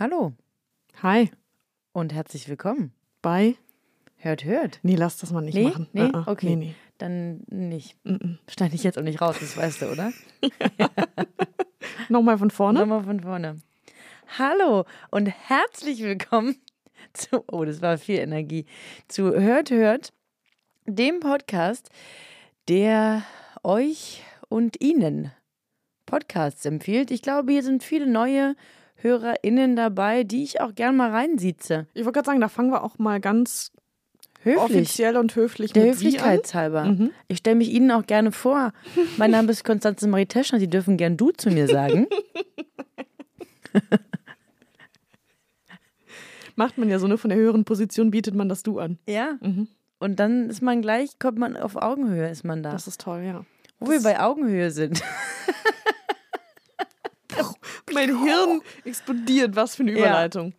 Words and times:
Hallo 0.00 0.32
Hi. 1.02 1.30
und 1.92 2.14
herzlich 2.14 2.48
willkommen. 2.48 2.94
Bei? 3.20 3.56
Hört, 4.16 4.46
hört. 4.46 4.80
Nee, 4.82 4.94
lass 4.94 5.18
das 5.18 5.30
mal 5.30 5.42
nicht 5.42 5.52
Nee? 5.52 5.64
machen. 5.64 5.88
Nee? 5.92 6.08
Ah, 6.14 6.24
ah. 6.26 6.30
Okay. 6.32 6.56
Nee, 6.56 6.68
nee. 6.68 6.74
Dann 6.96 7.42
nicht. 7.48 7.98
Mm 8.04 8.36
Schneide 8.48 8.74
ich 8.76 8.82
jetzt 8.82 8.96
auch 8.96 9.02
nicht 9.02 9.20
raus, 9.20 9.36
das 9.38 9.58
weißt 9.58 9.82
du, 9.82 9.92
oder? 9.92 10.10
Nochmal 12.08 12.38
von 12.38 12.50
vorne. 12.50 12.78
Nochmal 12.78 13.04
von 13.04 13.20
vorne. 13.20 13.60
Hallo 14.38 14.86
und 15.10 15.26
herzlich 15.26 16.02
willkommen 16.02 16.56
zu, 17.12 17.44
oh, 17.52 17.66
das 17.66 17.82
war 17.82 17.98
viel 17.98 18.20
Energie, 18.20 18.64
zu 19.06 19.34
Hört, 19.34 19.70
hört, 19.70 20.14
dem 20.86 21.20
Podcast, 21.20 21.90
der 22.68 23.22
euch 23.62 24.22
und 24.48 24.80
Ihnen 24.80 25.30
Podcasts 26.06 26.64
empfiehlt. 26.64 27.10
Ich 27.10 27.20
glaube, 27.20 27.52
hier 27.52 27.62
sind 27.62 27.84
viele 27.84 28.06
neue 28.06 28.56
HörerInnen 29.02 29.76
dabei, 29.76 30.24
die 30.24 30.42
ich 30.42 30.60
auch 30.60 30.74
gern 30.74 30.96
mal 30.96 31.10
reinsitze. 31.10 31.86
Ich 31.94 32.04
wollte 32.04 32.16
gerade 32.18 32.26
sagen, 32.26 32.40
da 32.40 32.48
fangen 32.48 32.70
wir 32.70 32.82
auch 32.84 32.98
mal 32.98 33.20
ganz 33.20 33.72
Höflich. 34.42 34.62
offiziell 34.62 35.16
und 35.16 35.34
höflich 35.36 35.72
Der 35.72 35.84
mit. 35.84 35.94
Höflichkeitshalber. 35.94 36.84
Mhm. 36.86 37.10
Ich 37.28 37.38
stelle 37.38 37.56
mich 37.56 37.70
Ihnen 37.70 37.90
auch 37.90 38.06
gerne 38.06 38.32
vor. 38.32 38.72
Mein 39.18 39.30
Name 39.30 39.50
ist 39.52 39.64
Konstanze 39.64 40.08
Marie 40.08 40.26
Teschner. 40.26 40.58
Sie 40.58 40.68
dürfen 40.68 40.96
gern 40.96 41.16
du 41.16 41.30
zu 41.30 41.50
mir 41.50 41.68
sagen. 41.68 42.06
Macht 46.56 46.78
man 46.78 46.88
ja 46.88 46.98
so, 46.98 47.06
ne? 47.06 47.16
Von 47.16 47.30
der 47.30 47.38
höheren 47.38 47.64
Position 47.64 48.10
bietet 48.10 48.34
man 48.34 48.48
das 48.48 48.62
Du 48.62 48.78
an. 48.78 48.98
Ja. 49.08 49.38
Mhm. 49.40 49.68
Und 49.98 50.16
dann 50.18 50.48
ist 50.50 50.62
man 50.62 50.82
gleich, 50.82 51.18
kommt 51.18 51.38
man 51.38 51.56
auf 51.56 51.76
Augenhöhe, 51.76 52.28
ist 52.30 52.44
man 52.44 52.62
da. 52.62 52.72
Das 52.72 52.86
ist 52.86 53.00
toll, 53.00 53.22
ja. 53.22 53.44
Wo 53.78 53.90
wir 53.90 54.02
bei 54.02 54.20
Augenhöhe 54.20 54.70
sind. 54.70 55.02
Mein 57.92 58.22
Hirn 58.22 58.60
explodiert. 58.84 59.56
Was 59.56 59.76
für 59.76 59.82
eine 59.82 59.92
Überleitung. 59.92 60.52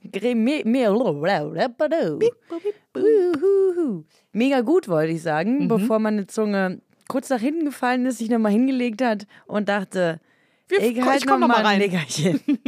Mega 4.33 4.61
gut, 4.61 4.87
wollte 4.87 5.13
ich 5.13 5.21
sagen, 5.21 5.67
bevor 5.67 5.99
meine 5.99 6.27
Zunge 6.27 6.81
kurz 7.07 7.29
nach 7.29 7.39
hinten 7.39 7.65
gefallen 7.65 8.05
ist, 8.05 8.19
sich 8.19 8.29
nochmal 8.29 8.51
hingelegt 8.51 9.01
hat 9.01 9.27
und 9.45 9.67
dachte, 9.69 10.19
Wir, 10.67 10.79
ich 10.79 10.97
ich 10.97 11.05
halt 11.05 11.27
komm 11.27 11.41
noch 11.41 11.47
mal 11.49 11.57
ein 11.57 11.65
rein. 11.65 11.79
Nickerchen. 11.79 12.39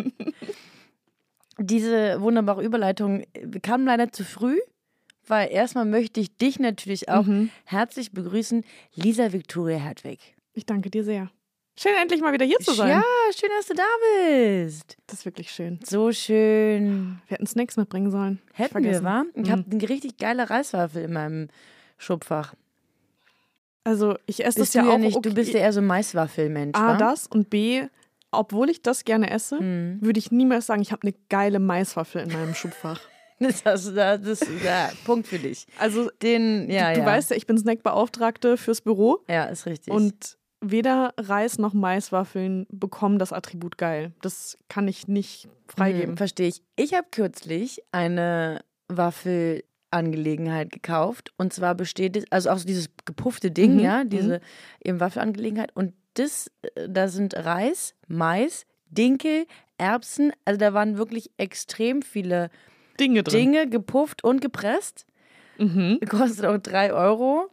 Diese 1.59 2.19
wunderbare 2.21 2.63
Überleitung 2.63 3.23
kam 3.61 3.85
leider 3.85 4.11
zu 4.11 4.23
früh, 4.25 4.57
weil 5.27 5.49
erstmal 5.51 5.85
möchte 5.85 6.19
ich 6.19 6.35
dich 6.35 6.59
natürlich 6.59 7.09
auch 7.09 7.25
Mhm. 7.25 7.49
herzlich 7.65 8.11
begrüßen, 8.11 8.63
Lisa 8.95 9.31
Victoria 9.31 9.77
Hertwig. 9.77 10.19
Ich 10.53 10.65
danke 10.65 10.89
dir 10.89 11.03
sehr. 11.03 11.29
Schön, 11.75 11.93
endlich 11.99 12.21
mal 12.21 12.31
wieder 12.33 12.45
hier 12.45 12.59
zu 12.59 12.73
sein. 12.73 12.89
Ja, 12.89 13.03
schön, 13.35 13.49
dass 13.57 13.65
du 13.65 13.73
da 13.73 13.83
bist. 14.27 14.95
Das 15.07 15.19
ist 15.19 15.25
wirklich 15.25 15.49
schön. 15.49 15.79
So 15.83 16.11
schön. 16.11 17.19
Wir 17.27 17.35
hätten 17.35 17.47
Snacks 17.47 17.77
mitbringen 17.77 18.11
sollen. 18.11 18.39
Hätten 18.53 18.83
wir, 18.83 19.03
wa? 19.03 19.25
Ich 19.33 19.47
Mhm. 19.47 19.51
habe 19.51 19.65
eine 19.71 19.89
richtig 19.89 20.17
geile 20.17 20.49
Reiswaffel 20.49 21.03
in 21.03 21.13
meinem 21.13 21.47
Schubfach. 21.97 22.53
Also, 23.85 24.15
ich 24.27 24.45
esse 24.45 24.59
Bist 24.59 24.69
das 24.69 24.73
ja 24.75 24.83
du 24.83 24.87
ja 24.89 24.93
auch. 24.95 24.99
nicht, 24.99 25.17
okay. 25.17 25.29
du 25.29 25.35
bist 25.35 25.51
ja 25.53 25.59
eher 25.61 25.73
so 25.73 25.81
ein 25.81 25.87
Maiswaffelmensch, 25.87 26.77
A, 26.77 26.89
wa? 26.93 26.97
das 26.97 27.27
und 27.27 27.49
B, 27.49 27.87
obwohl 28.31 28.69
ich 28.69 28.81
das 28.83 29.03
gerne 29.03 29.29
esse, 29.31 29.57
Hm. 29.59 29.97
würde 29.99 30.19
ich 30.19 30.31
niemals 30.31 30.67
sagen, 30.67 30.81
ich 30.81 30.91
habe 30.91 31.01
eine 31.03 31.13
geile 31.29 31.59
Maiswaffel 31.59 32.21
in 32.21 32.31
meinem 32.31 32.53
Schubfach. 32.55 33.01
Das, 33.39 33.65
hast 33.65 33.87
du 33.87 33.91
da- 33.91 34.17
das, 34.17 34.39
ja, 34.63 34.89
Punkt 35.03 35.27
für 35.27 35.39
dich. 35.39 35.65
Also, 35.77 36.09
Den, 36.21 36.69
ja, 36.69 36.93
du 36.93 36.99
ja. 36.99 37.05
weißt 37.05 37.31
ja, 37.31 37.35
ich 37.35 37.45
bin 37.45 37.57
Snackbeauftragte 37.57 38.55
fürs 38.57 38.79
Büro 38.79 39.19
Ja, 39.27 39.45
ist 39.45 39.65
richtig. 39.65 39.91
und 39.91 40.37
weder 40.63 41.13
Reis 41.19 41.57
noch 41.59 41.73
Maiswaffeln 41.73 42.65
bekommen 42.69 43.19
das 43.19 43.33
Attribut 43.33 43.77
geil. 43.77 44.13
Das 44.21 44.57
kann 44.69 44.87
ich 44.87 45.07
nicht 45.07 45.49
freigeben. 45.67 46.11
Hm, 46.11 46.17
Verstehe 46.17 46.47
ich. 46.47 46.61
Ich 46.75 46.93
habe 46.93 47.07
kürzlich 47.11 47.81
eine 47.91 48.61
Waffelangelegenheit 48.87 50.71
gekauft. 50.71 51.33
Und 51.37 51.53
zwar 51.53 51.75
besteht 51.75 52.17
es, 52.17 52.25
also 52.31 52.49
auch 52.49 52.57
so 52.57 52.65
dieses 52.65 52.89
gepuffte 53.05 53.51
Ding, 53.51 53.75
Mhm, 53.75 53.79
ja, 53.79 54.03
diese 54.03 54.41
eben 54.83 54.99
Waffelangelegenheit. 54.99 55.71
Und 55.75 55.93
das, 56.15 56.51
äh, 56.75 56.89
da 56.89 57.07
sind 57.07 57.35
Reis, 57.35 57.95
Mais, 58.07 58.65
Dinkel, 58.89 59.45
Erbsen. 59.77 60.31
Also 60.45 60.59
da 60.59 60.73
waren 60.73 60.97
wirklich 60.97 61.31
extrem 61.37 62.01
viele 62.01 62.49
Dinge 62.99 63.23
drin. 63.23 63.39
Dinge 63.53 63.69
gepufft 63.69 64.23
und 64.23 64.41
gepresst. 64.41 65.05
Mhm. 65.57 65.99
Kostet 66.09 66.45
auch 66.45 66.57
drei 66.57 66.93
Euro. 66.93 67.49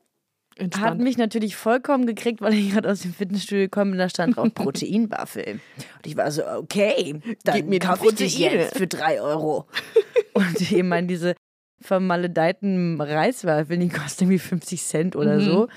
Hat 0.53 0.65
Entspannt. 0.65 1.01
mich 1.01 1.17
natürlich 1.17 1.57
vollkommen 1.57 2.07
gekriegt, 2.07 2.41
weil 2.43 2.53
ich 2.55 2.73
gerade 2.73 2.91
aus 2.91 3.01
dem 3.01 3.15
Fitnessstudio 3.15 3.65
gekommen 3.65 3.93
bin, 3.93 3.99
da 3.99 4.09
stand 4.11 4.37
drauf 4.37 4.53
Proteinwaffel. 4.53 5.53
Und 5.77 6.07
ich 6.07 6.17
war 6.17 6.31
so, 6.31 6.43
okay, 6.47 7.21
dann 7.45 7.57
Gib 7.57 7.67
mir 7.69 7.79
die 7.79 7.87
kaufe 7.87 8.07
ich 8.09 8.15
dich 8.17 8.37
Proteine. 8.37 8.63
jetzt 8.63 8.77
für 8.77 8.87
drei 8.87 9.21
Euro. 9.23 9.67
Und 10.35 10.61
ich 10.61 10.83
meine, 10.83 11.07
diese 11.07 11.35
vermaledeiten 11.81 13.01
Reiswaffeln, 13.01 13.81
die 13.81 13.89
kosten 13.89 14.25
irgendwie 14.25 14.39
50 14.39 14.83
Cent 14.83 15.17
oder 15.17 15.37
Mhm. 15.37 15.41
so. 15.45 15.69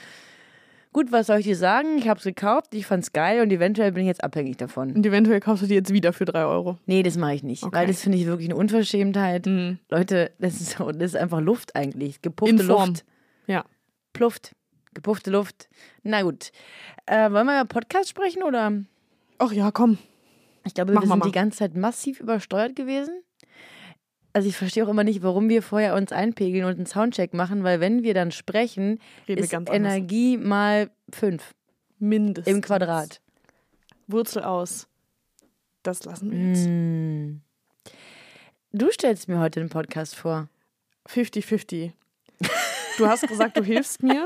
Gut, 0.92 1.12
was 1.12 1.26
soll 1.28 1.40
ich 1.40 1.46
dir 1.46 1.56
sagen? 1.56 1.98
Ich 1.98 2.08
habe 2.08 2.20
es 2.20 2.24
gekauft, 2.24 2.74
ich 2.76 2.86
fand's 2.86 3.14
geil 3.14 3.42
und 3.42 3.52
eventuell 3.52 3.92
bin 3.94 4.04
ich 4.04 4.08
jetzt 4.08 4.24
abhängig 4.24 4.58
davon. 4.58 4.92
Und 4.92 5.04
eventuell 5.06 5.40
kaufst 5.40 5.64
du 5.64 5.68
die 5.68 5.74
jetzt 5.74 5.92
wieder 5.92 6.14
für 6.14 6.26
drei 6.26 6.46
Euro. 6.46 6.78
Nee, 6.86 7.02
das 7.02 7.18
mache 7.18 7.34
ich 7.34 7.42
nicht, 7.44 7.64
Okay. 7.64 7.76
weil 7.76 7.88
das 7.88 8.02
finde 8.02 8.20
ich 8.20 8.28
wirklich 8.28 8.48
eine 8.50 8.56
Unverschämtheit. 8.58 9.48
Mhm. 9.48 9.80
Leute, 9.90 10.32
das 10.38 10.62
ist, 10.62 10.78
so- 10.78 10.92
das 10.92 11.14
ist 11.14 11.16
einfach 11.16 11.42
Luft 11.42 11.76
eigentlich. 11.76 12.20
Form. 12.38 12.58
Luft. 12.58 13.06
Ja. 13.48 13.66
Plufft. 14.14 14.52
Gepuffte 14.94 15.32
Luft. 15.32 15.70
Na 16.04 16.22
gut. 16.22 16.52
Äh, 17.06 17.32
wollen 17.32 17.48
wir 17.48 17.60
über 17.62 17.66
Podcast 17.66 18.10
sprechen 18.10 18.44
oder? 18.44 18.72
Ach 19.38 19.52
ja, 19.52 19.72
komm. 19.72 19.98
Ich 20.66 20.74
glaube, 20.74 20.94
Mach 20.94 21.02
wir 21.02 21.08
mal 21.08 21.16
sind 21.16 21.20
mal. 21.20 21.26
die 21.26 21.32
ganze 21.32 21.58
Zeit 21.60 21.76
massiv 21.76 22.20
übersteuert 22.20 22.76
gewesen. 22.76 23.22
Also 24.32 24.48
ich 24.48 24.58
verstehe 24.58 24.84
auch 24.86 24.90
immer 24.90 25.04
nicht, 25.04 25.22
warum 25.22 25.48
wir 25.50 25.62
vorher 25.62 25.94
uns 25.96 26.12
einpegeln 26.12 26.66
und 26.66 26.76
einen 26.78 26.86
Soundcheck 26.88 27.34
machen, 27.34 27.64
weil 27.64 27.80
wenn 27.80 28.02
wir 28.04 28.14
dann 28.14 28.32
sprechen, 28.32 29.00
Reden 29.28 29.44
ist 29.44 29.52
ganz 29.52 29.70
anders. 29.70 29.94
Energie 29.94 30.38
mal 30.38 30.90
fünf 31.12 31.54
Mindestens. 32.00 32.56
im 32.56 32.62
Quadrat. 32.62 33.22
Wurzel 34.08 34.44
aus. 34.44 34.88
Das 35.84 36.04
lassen 36.06 36.32
wir 36.32 36.50
jetzt. 36.50 36.68
Mm. 36.68 37.42
Du 38.72 38.90
stellst 38.92 39.28
mir 39.28 39.40
heute 39.40 39.60
den 39.60 39.70
Podcast 39.70 40.16
vor. 40.16 40.50
50-50. 41.08 41.92
Du 42.98 43.08
hast 43.08 43.28
gesagt, 43.28 43.58
du 43.58 43.64
hilfst 43.64 44.04
mir, 44.04 44.26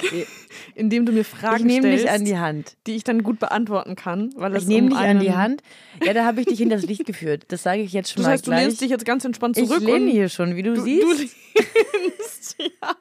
indem 0.74 1.06
du 1.06 1.12
mir 1.12 1.20
Ich 1.20 1.26
Fragen 1.28 1.64
nehme 1.66 1.86
stellst, 1.88 2.04
dich 2.04 2.10
an 2.10 2.24
die 2.24 2.38
Hand. 2.38 2.76
die 2.86 2.96
ich 2.96 3.04
dann 3.04 3.22
gut 3.22 3.38
beantworten 3.38 3.96
kann. 3.96 4.32
Weil 4.36 4.54
es 4.56 4.62
Ich 4.64 4.68
nehme 4.68 4.88
um 4.88 4.94
dich 4.98 4.98
an 5.06 5.20
die 5.20 5.32
Hand. 5.32 5.62
Ja, 6.04 6.12
da 6.12 6.24
habe 6.24 6.40
ich 6.40 6.46
dich 6.46 6.60
in 6.60 6.68
das 6.70 6.82
Licht 6.82 7.06
geführt. 7.06 7.44
Das 7.48 7.62
sage 7.62 7.82
ich 7.82 7.92
jetzt 7.92 8.10
schon 8.10 8.22
Das 8.22 8.26
mal 8.26 8.32
heißt, 8.32 8.46
du 8.46 8.50
gleich. 8.50 8.64
lehnst 8.66 8.80
dich 8.80 8.90
jetzt 8.90 9.04
ganz 9.04 9.24
entspannt 9.24 9.56
ich 9.56 9.66
zurück 9.68 9.82
lehne 9.82 10.04
und 10.06 10.10
hier 10.10 10.28
schon, 10.28 10.56
wie 10.56 10.62
du, 10.62 10.74
du, 10.74 10.80
siehst. 10.82 11.02
du 11.02 11.08
lehnst, 11.12 12.56
ja. 12.82 12.96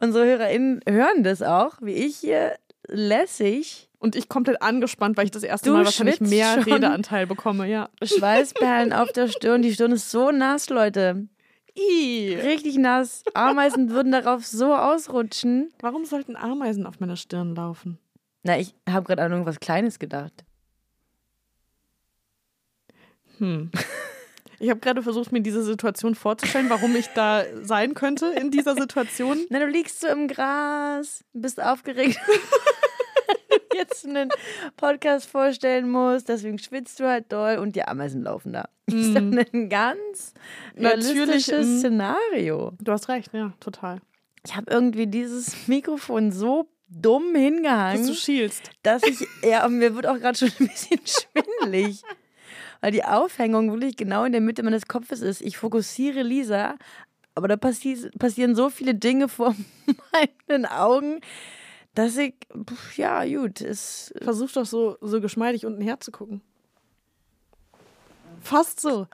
Unsere 0.00 0.24
HörerInnen 0.26 0.80
hören 0.88 1.22
das 1.22 1.42
auch, 1.42 1.76
wie 1.80 1.92
ich 1.92 2.16
hier 2.16 2.56
lässig 2.88 3.88
Und 3.98 4.16
ich 4.16 4.28
komplett 4.28 4.60
angespannt, 4.60 5.16
weil 5.16 5.24
ich 5.24 5.30
das 5.30 5.42
erste 5.42 5.70
Du 5.70 5.76
Mal 5.76 5.84
wahrscheinlich 5.86 6.20
mehr. 6.20 6.64
Redeanteil 6.66 7.26
bekomme, 7.26 7.66
ja. 7.68 7.88
Schweißperlen 8.02 8.92
auf 8.92 9.12
der 9.12 9.28
Stirn. 9.28 9.62
Die 9.62 9.72
Stirn 9.72 9.92
ist 9.92 10.10
so 10.10 10.30
nass, 10.30 10.68
Leute. 10.68 11.26
I. 11.76 12.34
Richtig 12.42 12.76
nass. 12.76 13.22
Ameisen 13.34 13.90
würden 13.90 14.12
darauf 14.12 14.46
so 14.46 14.74
ausrutschen. 14.74 15.72
Warum 15.80 16.04
sollten 16.04 16.36
Ameisen 16.36 16.86
auf 16.86 17.00
meiner 17.00 17.16
Stirn 17.16 17.54
laufen? 17.54 17.98
Na, 18.42 18.58
ich 18.58 18.74
habe 18.88 19.06
gerade 19.06 19.22
an 19.22 19.32
irgendwas 19.32 19.58
Kleines 19.58 19.98
gedacht. 19.98 20.44
Hm. 23.38 23.70
Ich 24.60 24.70
habe 24.70 24.80
gerade 24.80 25.02
versucht, 25.02 25.32
mir 25.32 25.40
diese 25.42 25.62
Situation 25.62 26.14
vorzustellen, 26.14 26.70
warum 26.70 26.94
ich 26.94 27.08
da 27.08 27.44
sein 27.62 27.94
könnte 27.94 28.26
in 28.26 28.50
dieser 28.50 28.74
Situation. 28.74 29.38
Na, 29.50 29.58
du 29.58 29.66
liegst 29.66 30.00
so 30.00 30.06
im 30.06 30.28
Gras, 30.28 31.24
bist 31.32 31.60
aufgeregt. 31.60 32.18
Jetzt 33.74 34.06
einen 34.06 34.30
Podcast 34.76 35.26
vorstellen 35.26 35.90
musst, 35.90 36.28
deswegen 36.28 36.58
schwitzt 36.58 37.00
du 37.00 37.08
halt 37.08 37.32
doll 37.32 37.58
und 37.58 37.76
die 37.76 37.82
Ameisen 37.82 38.22
laufen 38.22 38.52
da. 38.52 38.68
Das 38.86 38.96
ist 38.96 39.14
dann 39.14 39.38
ein 39.38 39.68
ganz 39.70 40.34
Natürlich, 40.76 41.16
realistisches 41.16 41.66
mm. 41.66 41.78
Szenario. 41.78 42.72
Du 42.82 42.92
hast 42.92 43.08
recht, 43.08 43.32
ja, 43.32 43.52
total. 43.58 44.00
Ich 44.46 44.54
habe 44.54 44.70
irgendwie 44.70 45.06
dieses 45.06 45.68
Mikrofon 45.68 46.32
so 46.32 46.68
dumm 46.88 47.32
Dass 47.32 47.42
hingehangen, 47.42 48.06
du 48.06 48.14
schielst. 48.14 48.70
dass 48.82 49.02
ich, 49.02 49.26
ja, 49.42 49.64
und 49.64 49.78
mir 49.78 49.94
wird 49.94 50.06
auch 50.06 50.18
gerade 50.18 50.36
schon 50.36 50.50
ein 50.60 50.68
bisschen 50.68 51.00
schwindelig. 51.06 52.02
weil 52.82 52.92
die 52.92 53.04
Aufhängung 53.04 53.72
wirklich 53.72 53.96
genau 53.96 54.24
in 54.24 54.32
der 54.32 54.42
Mitte 54.42 54.62
meines 54.62 54.86
Kopfes 54.86 55.22
ist. 55.22 55.40
Ich 55.40 55.56
fokussiere 55.56 56.22
Lisa, 56.22 56.74
aber 57.34 57.48
da 57.48 57.56
passi 57.56 58.10
passieren 58.18 58.54
so 58.54 58.68
viele 58.68 58.94
Dinge 58.94 59.28
vor 59.28 59.56
meinen 60.48 60.66
Augen, 60.66 61.20
dass 61.94 62.16
ich, 62.16 62.34
pf, 62.68 62.96
ja, 62.98 63.24
gut, 63.24 63.60
ist. 63.60 64.12
Versuch 64.20 64.50
doch 64.52 64.66
so, 64.66 64.96
so 65.00 65.20
geschmeidig 65.20 65.64
unten 65.66 65.80
herzugucken. 65.82 66.40
Fast 68.40 68.80
so. 68.80 69.06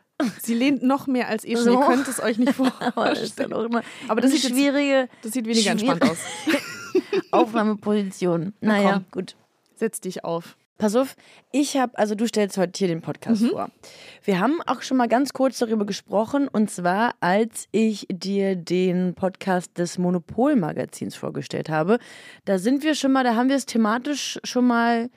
Sie 0.43 0.55
lehnt 0.55 0.83
noch 0.83 1.07
mehr 1.07 1.29
als 1.29 1.45
eh 1.45 1.55
schon. 1.57 1.65
So. 1.65 1.81
Ihr 1.81 1.87
könnt 1.87 2.09
es 2.09 2.21
euch 2.23 2.37
nicht 2.39 2.53
Aber 2.81 3.09
das 3.11 3.21
ist 3.23 3.35
vorstellen. 3.37 3.53
auch 3.55 3.65
immer 3.65 3.83
Aber 4.09 4.21
das 4.21 4.33
sieht 4.33 4.43
jetzt- 4.43 4.53
schwierige 4.53 5.09
Das 5.23 5.33
sieht 5.33 5.47
weniger 5.47 5.71
entspannt 5.71 6.03
aus. 6.03 6.19
Aufnahmeposition. 7.31 8.55
Naja, 8.61 8.95
komm. 8.95 9.05
gut. 9.13 9.37
Setz 9.77 10.01
dich 10.01 10.25
auf. 10.25 10.57
Pass 10.81 10.97
auf, 10.97 11.15
ich 11.53 11.77
habe, 11.77 11.97
also 11.99 12.15
du 12.15 12.27
stellst 12.27 12.57
heute 12.57 12.79
hier 12.79 12.89
den 12.89 13.03
Podcast 13.03 13.47
vor. 13.47 13.71
Wir 14.25 14.41
haben 14.41 14.63
auch 14.67 14.81
schon 14.81 14.97
mal 14.97 15.09
ganz 15.09 15.35
kurz 15.35 15.59
darüber 15.59 15.85
gesprochen 15.85 16.49
und 16.49 16.71
zwar, 16.71 17.15
als 17.21 17.69
ich 17.71 18.07
dir 18.11 18.57
den 18.57 19.15
Podcast 19.15 19.77
des 19.77 19.99
Monopol-Magazins 19.99 21.17
vorgestellt 21.17 21.69
habe. 21.69 21.99
Da 22.47 22.59
sind 22.59 22.83
wir 22.83 22.95
schon 22.95 23.13
mal, 23.13 23.25
da 23.25 23.35
haben 23.35 23.51
wir 23.51 23.57
es 23.57 23.67
thematisch 23.67 24.41
schon 24.43 24.67
mal 24.67 25.11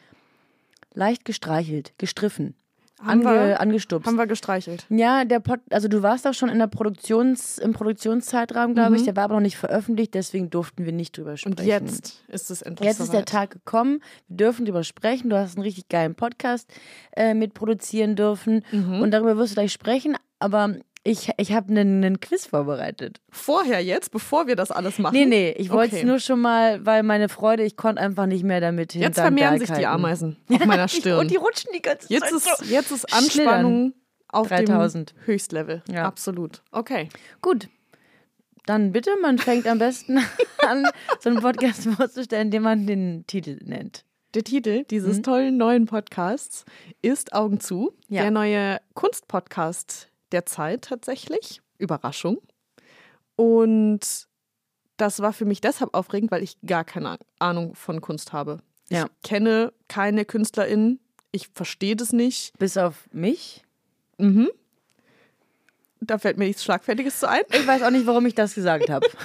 leicht 0.93 1.23
gestreichelt, 1.23 1.93
gestriffen, 1.97 2.55
Haben 3.05 3.25
ange, 3.27 3.47
wir- 3.49 3.59
angestupst. 3.61 4.07
Haben 4.07 4.15
wir 4.17 4.27
gestreichelt. 4.27 4.85
Ja, 4.89 5.25
der 5.25 5.39
Pod, 5.39 5.59
also 5.69 5.87
du 5.87 6.01
warst 6.03 6.27
auch 6.27 6.33
schon 6.33 6.49
in 6.49 6.59
der 6.59 6.67
Produktions, 6.67 7.57
im 7.57 7.73
Produktionszeitraum, 7.73 8.73
glaube 8.73 8.95
ich. 8.95 9.03
Der 9.03 9.15
war 9.15 9.25
aber 9.25 9.35
noch 9.35 9.41
nicht 9.41 9.57
veröffentlicht, 9.57 10.13
deswegen 10.13 10.49
durften 10.49 10.85
wir 10.85 10.91
nicht 10.93 11.17
drüber 11.17 11.37
sprechen. 11.37 11.59
Und 11.59 11.65
jetzt 11.65 12.23
ist 12.27 12.49
es 12.51 12.61
endlich 12.61 12.87
Jetzt 12.87 12.99
ist 12.99 13.13
der 13.13 13.19
soweit. 13.21 13.29
Tag 13.29 13.51
gekommen. 13.51 13.99
Wir 14.27 14.37
dürfen 14.37 14.65
drüber 14.65 14.83
sprechen. 14.83 15.29
Du 15.29 15.37
hast 15.37 15.55
einen 15.55 15.63
richtig 15.63 15.89
geilen 15.89 16.15
Podcast 16.15 16.69
äh, 17.15 17.33
mitproduzieren 17.33 18.15
dürfen. 18.15 18.63
Mhm. 18.71 19.01
Und 19.01 19.11
darüber 19.11 19.37
wirst 19.37 19.51
du 19.51 19.55
gleich 19.55 19.71
sprechen. 19.73 20.15
Aber 20.39 20.75
ich, 21.05 21.29
ich 21.37 21.51
habe 21.51 21.69
einen, 21.69 22.03
einen 22.03 22.19
Quiz 22.19 22.45
vorbereitet. 22.47 23.19
Vorher 23.29 23.83
jetzt, 23.83 24.11
bevor 24.11 24.47
wir 24.47 24.55
das 24.55 24.71
alles 24.71 24.99
machen? 24.99 25.13
Nee, 25.13 25.25
nee, 25.25 25.49
ich 25.51 25.69
wollte 25.69 25.95
es 25.95 26.01
Okay. 26.01 26.07
nur 26.07 26.19
schon 26.19 26.39
mal, 26.39 26.85
weil 26.85 27.03
meine 27.03 27.27
Freude, 27.27 27.63
ich 27.63 27.75
konnte 27.75 28.01
einfach 28.01 28.25
nicht 28.25 28.43
mehr 28.43 28.61
damit 28.61 28.93
Jetzt 28.93 29.03
hinterm 29.17 29.23
vermehren 29.25 29.59
sich 29.59 29.69
die. 29.71 29.85
Ameisen 29.85 30.37
auf 30.49 30.65
meiner 30.65 30.87
Stirn. 30.87 31.19
Und 31.19 31.29
die 31.31 31.35
rutschen 31.35 31.71
die 31.75 31.81
ganze 31.81 32.07
Jetzt 32.07 32.23
Zeit 32.23 32.31
ist, 32.31 32.57
so. 32.57 32.65
jetzt 32.65 32.91
ist 32.91 33.09
Schlittern. 33.09 33.47
Anspannung 33.47 33.93
auf 34.29 34.47
3000. 34.47 35.11
dem 35.11 35.25
Höchstlevel. 35.25 35.83
Ja. 35.91 36.05
Absolut. 36.05 36.61
Okay. 36.71 37.09
Gut. 37.41 37.67
Dann 38.65 38.93
bitte, 38.93 39.11
man 39.21 39.37
fängt 39.39 39.67
am 39.67 39.79
besten 39.79 40.19
an, 40.59 40.85
so 41.19 41.29
einen 41.29 41.41
Podcast 41.41 41.83
vorzustellen, 41.85 42.49
den 42.49 42.63
man 42.63 42.87
den 42.87 43.25
Titel 43.27 43.59
nennt. 43.65 44.05
Der 44.35 44.43
Titel 44.43 44.85
dieses 44.85 45.21
tollen 45.21 45.57
neuen 45.57 45.85
Podcasts 45.85 46.63
ist 47.01 47.33
Augen 47.33 47.59
zu. 47.59 47.93
Ja. 48.07 48.21
Der 48.21 48.31
neue 48.31 48.79
Kunstpodcast 48.95 50.09
der 50.33 50.45
Zeit 50.45 50.83
tatsächlich. 50.83 51.61
Überraschung. 51.77 52.39
Und 53.35 54.27
das 54.97 55.21
war 55.21 55.33
für 55.33 55.45
mich 55.45 55.61
deshalb 55.61 55.93
aufregend, 55.93 56.31
weil 56.31 56.43
ich 56.43 56.57
gar 56.65 56.83
keine 56.83 57.17
Ahnung 57.39 57.75
von 57.75 58.01
Kunst 58.01 58.33
habe. 58.33 58.59
Ja. 58.89 59.05
Ich 59.05 59.29
kenne 59.29 59.73
keine 59.87 60.25
KünstlerInnen. 60.25 60.99
Ich 61.31 61.47
verstehe 61.53 61.95
das 61.95 62.13
nicht. 62.13 62.57
Bis 62.59 62.77
auf 62.77 63.07
mich. 63.11 63.63
Mhm. 64.17 64.49
Da 65.99 66.17
fällt 66.17 66.37
mir 66.37 66.45
nichts 66.45 66.63
Schlagfertiges 66.63 67.19
zu 67.19 67.29
ein. 67.29 67.43
Ich 67.51 67.65
weiß 67.65 67.81
auch 67.83 67.89
nicht, 67.89 68.05
warum 68.05 68.25
ich 68.25 68.35
das 68.35 68.53
gesagt 68.53 68.89
habe. 68.89 69.07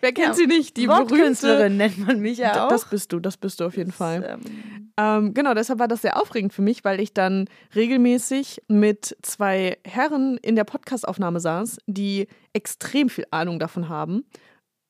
Wer 0.00 0.12
kennt 0.12 0.36
sie 0.36 0.46
nicht? 0.46 0.76
Die 0.76 0.86
berühmte. 0.86 1.14
Wortkünstlerin 1.14 1.78
nennt 1.78 1.96
man 1.98 2.20
mich 2.20 2.36
ja 2.36 2.66
auch. 2.66 2.68
Das 2.68 2.84
bist 2.90 3.10
du, 3.12 3.20
das 3.20 3.38
bist 3.38 3.60
du 3.60 3.64
auf 3.64 3.74
jeden 3.78 3.90
Fall. 3.90 4.38
Ähm, 4.38 4.83
Ähm, 4.96 5.34
genau, 5.34 5.54
deshalb 5.54 5.80
war 5.80 5.88
das 5.88 6.02
sehr 6.02 6.20
aufregend 6.20 6.52
für 6.52 6.62
mich, 6.62 6.84
weil 6.84 7.00
ich 7.00 7.12
dann 7.12 7.46
regelmäßig 7.74 8.62
mit 8.68 9.16
zwei 9.22 9.78
Herren 9.84 10.38
in 10.38 10.54
der 10.54 10.64
Podcastaufnahme 10.64 11.40
saß, 11.40 11.78
die 11.86 12.28
extrem 12.52 13.08
viel 13.08 13.26
Ahnung 13.30 13.58
davon 13.58 13.88
haben. 13.88 14.24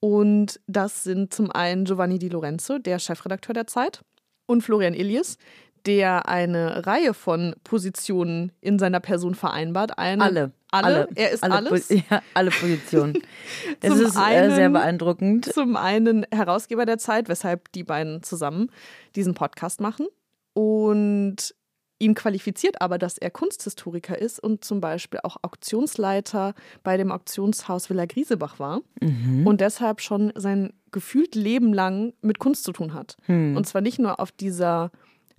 Und 0.01 0.61
das 0.67 1.05
sind 1.05 1.33
zum 1.33 1.51
einen 1.51 1.87
Giovanni 1.87 2.19
Di 2.19 2.29
Lorenzo, 2.29 2.79
der 2.79 2.99
Chefredakteur 2.99 3.55
der 3.55 3.67
Zeit, 3.67 4.03
und 4.47 4.61
Florian 4.61 4.93
Illies, 4.93 5.39
der 5.87 6.29
eine 6.29 6.87
Reihe 6.87 7.15
von 7.15 7.55
Positionen 7.65 8.53
in 8.61 8.79
seiner 8.79 9.00
Person 9.00 9.35
vereinbart. 9.35 9.99
Eine, 9.99 10.25
alle. 10.25 10.53
Alle? 10.75 11.09
Er 11.15 11.31
ist 11.31 11.43
alle 11.44 11.55
alles? 11.55 11.88
Ja, 12.11 12.23
alle 12.35 12.50
Positionen. 12.50 13.15
Es 13.81 13.94
ist 13.94 14.09
äh, 14.11 14.11
sehr 14.11 14.25
einen- 14.25 14.73
beeindruckend. 14.73 15.53
Zum 15.53 15.76
einen 15.76 16.26
Herausgeber 16.32 16.87
der 16.87 16.99
Zeit, 16.99 17.29
weshalb 17.29 17.71
die 17.73 17.85
beiden 17.85 18.23
zusammen 18.23 18.71
diesen 19.15 19.35
Podcast 19.35 19.81
machen. 19.81 20.06
Und 20.53 21.55
ihn 21.99 22.15
qualifiziert 22.15 22.81
aber, 22.81 22.99
dass 22.99 23.19
er 23.19 23.31
Kunsthistoriker 23.31 24.19
ist 24.19 24.38
und 24.41 24.65
zum 24.65 24.81
Beispiel 24.81 25.21
auch 25.23 25.37
Auktionsleiter 25.43 26.55
bei 26.82 26.97
dem 26.97 27.11
Auktionshaus 27.12 27.88
Villa 27.91 28.06
Griesebach 28.06 28.59
war 28.59 28.81
Mhm. 29.00 29.47
und 29.47 29.61
deshalb 29.61 30.00
schon 30.00 30.32
sein 30.35 30.73
gefühlt 30.91 31.35
Leben 31.35 31.73
lang 31.73 32.12
mit 32.21 32.38
Kunst 32.38 32.65
zu 32.65 32.73
tun 32.73 32.94
hat. 32.94 33.17
Hm. 33.26 33.56
Und 33.56 33.67
zwar 33.67 33.81
nicht 33.81 33.99
nur 33.99 34.21
auf 34.21 34.31
dieser 34.32 34.91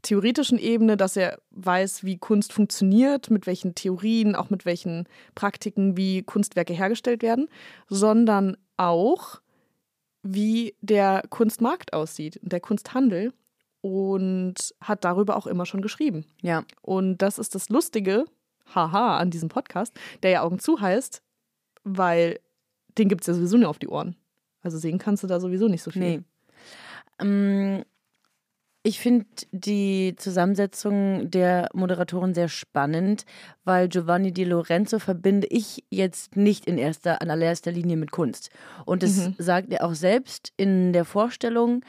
theoretischen 0.06 0.60
Ebene, 0.60 0.98
dass 0.98 1.18
er 1.18 1.40
weiß, 1.52 2.04
wie 2.04 2.18
Kunst 2.18 2.54
funktioniert, 2.54 3.32
mit 3.32 3.48
welchen 3.48 3.74
Theorien, 3.74 4.36
auch 4.36 4.52
mit 4.52 4.66
welchen 4.66 5.08
Praktiken, 5.34 5.98
wie 5.98 6.22
Kunstwerke 6.22 6.74
hergestellt 6.74 7.24
werden, 7.24 7.50
sondern 7.90 8.56
auch, 8.78 9.42
wie 10.22 10.76
der 10.82 11.24
Kunstmarkt 11.30 11.94
aussieht, 11.94 12.40
der 12.44 12.60
Kunsthandel 12.60 13.34
und 13.82 14.76
hat 14.80 15.04
darüber 15.04 15.38
auch 15.38 15.48
immer 15.48 15.66
schon 15.66 15.82
geschrieben. 15.82 16.26
Ja. 16.42 16.64
Und 16.82 17.18
das 17.18 17.40
ist 17.40 17.56
das 17.56 17.70
Lustige, 17.70 18.26
haha, 18.74 19.18
an 19.18 19.32
diesem 19.32 19.50
Podcast, 19.50 19.94
der 20.22 20.32
ja 20.32 20.42
Augen 20.44 20.60
zu 20.60 20.80
heißt, 20.80 21.22
weil 21.84 22.40
den 22.98 23.10
gibt 23.10 23.22
es 23.22 23.28
ja 23.28 23.34
sowieso 23.34 23.58
nur 23.58 23.70
auf 23.70 23.80
die 23.80 23.88
Ohren. 23.88 24.16
Also 24.62 24.78
sehen 24.78 25.00
kannst 25.00 25.24
du 25.24 25.28
da 25.28 25.40
sowieso 25.40 25.68
nicht 25.68 25.84
so 25.84 25.92
viel. 25.92 26.02
Nee. 26.02 26.22
Ähm, 27.20 27.84
ich 28.88 29.00
finde 29.00 29.26
die 29.52 30.16
Zusammensetzung 30.18 31.32
der 31.32 31.70
Moderatoren 31.74 32.34
sehr 32.36 32.50
spannend, 32.50 33.26
weil 33.64 33.88
Giovanni 33.90 34.32
Di 34.32 34.44
Lorenzo 34.44 35.00
verbinde 35.00 35.48
ich 35.50 35.84
jetzt 35.90 36.36
nicht 36.36 36.66
in 36.68 36.78
erster, 36.78 37.22
an 37.22 37.32
allererster 37.32 37.72
Linie 37.72 37.98
mit 37.98 38.12
Kunst. 38.12 38.52
Und 38.86 39.02
das 39.02 39.16
Mhm. 39.18 39.36
sagt 39.40 39.74
er 39.74 39.84
auch 39.86 39.96
selbst 39.96 40.54
in 40.58 40.94
der 40.94 41.04
Vorstellung 41.06 41.82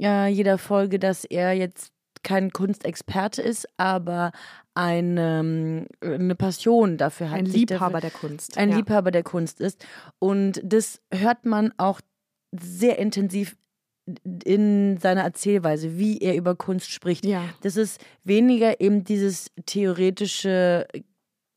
äh, 0.00 0.28
jeder 0.28 0.58
Folge, 0.58 0.98
dass 0.98 1.24
er 1.24 1.52
jetzt 1.54 1.90
kein 2.22 2.50
Kunstexperte 2.52 3.40
ist, 3.42 3.66
aber 3.78 4.30
eine, 4.74 5.86
eine 6.02 6.34
Passion 6.34 6.96
dafür 6.98 7.30
hat. 7.30 7.38
Ein 7.38 7.46
sich 7.46 7.66
dafür- 7.66 7.86
Liebhaber 7.88 8.00
der 8.00 8.10
Kunst. 8.10 8.58
ein 8.58 8.70
ja. 8.70 8.76
Liebhaber 8.76 9.10
der 9.10 9.22
Kunst 9.22 9.60
ist. 9.60 9.84
Und 10.18 10.60
das 10.64 11.00
hört 11.12 11.44
man 11.46 11.72
auch 11.78 12.00
sehr 12.52 12.98
intensiv 12.98 13.56
in 14.44 14.98
seiner 14.98 15.22
Erzählweise, 15.22 15.98
wie 15.98 16.18
er 16.18 16.36
über 16.36 16.54
Kunst 16.54 16.90
spricht. 16.90 17.24
Ja. 17.24 17.42
Das 17.62 17.76
ist 17.76 18.00
weniger 18.24 18.80
eben 18.80 19.02
dieses 19.04 19.50
theoretische 19.66 20.86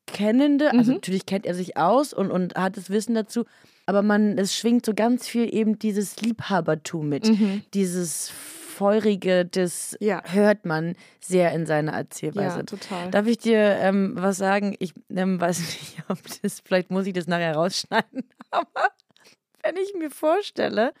Kennende. 0.06 0.72
Also 0.72 0.90
Mhm. 0.90 0.96
natürlich 0.96 1.26
kennt 1.26 1.46
er 1.46 1.54
sich 1.54 1.76
aus 1.76 2.12
und, 2.12 2.30
und 2.30 2.56
hat 2.56 2.76
das 2.76 2.90
Wissen 2.90 3.14
dazu. 3.14 3.44
Aber 3.86 4.02
man, 4.02 4.36
es 4.38 4.54
schwingt 4.56 4.84
so 4.86 4.94
ganz 4.94 5.26
viel 5.28 5.52
eben 5.54 5.78
dieses 5.78 6.20
Liebhabertum 6.20 7.08
mit. 7.08 7.28
Mhm. 7.28 7.62
Dieses 7.74 8.28
Feurige, 8.28 9.44
das 9.44 9.96
Ja. 10.00 10.22
hört 10.24 10.64
man 10.64 10.96
sehr 11.20 11.52
in 11.52 11.66
seiner 11.66 11.92
Erzählweise. 11.92 12.58
Ja, 12.58 12.62
total. 12.64 13.10
Darf 13.10 13.26
ich 13.26 13.38
dir 13.38 13.58
ähm, 13.58 14.14
was 14.16 14.38
sagen? 14.38 14.74
Ich 14.78 14.94
ähm, 15.14 15.40
weiß 15.40 15.58
nicht, 15.60 16.02
ob 16.08 16.18
das, 16.42 16.60
vielleicht 16.64 16.90
muss 16.90 17.06
ich 17.06 17.12
das 17.12 17.26
nachher 17.26 17.54
rausschneiden, 17.54 18.24
aber 18.50 18.88
wenn 19.62 19.76
ich 19.76 19.92
mir 19.94 20.10
vorstelle, 20.10 20.94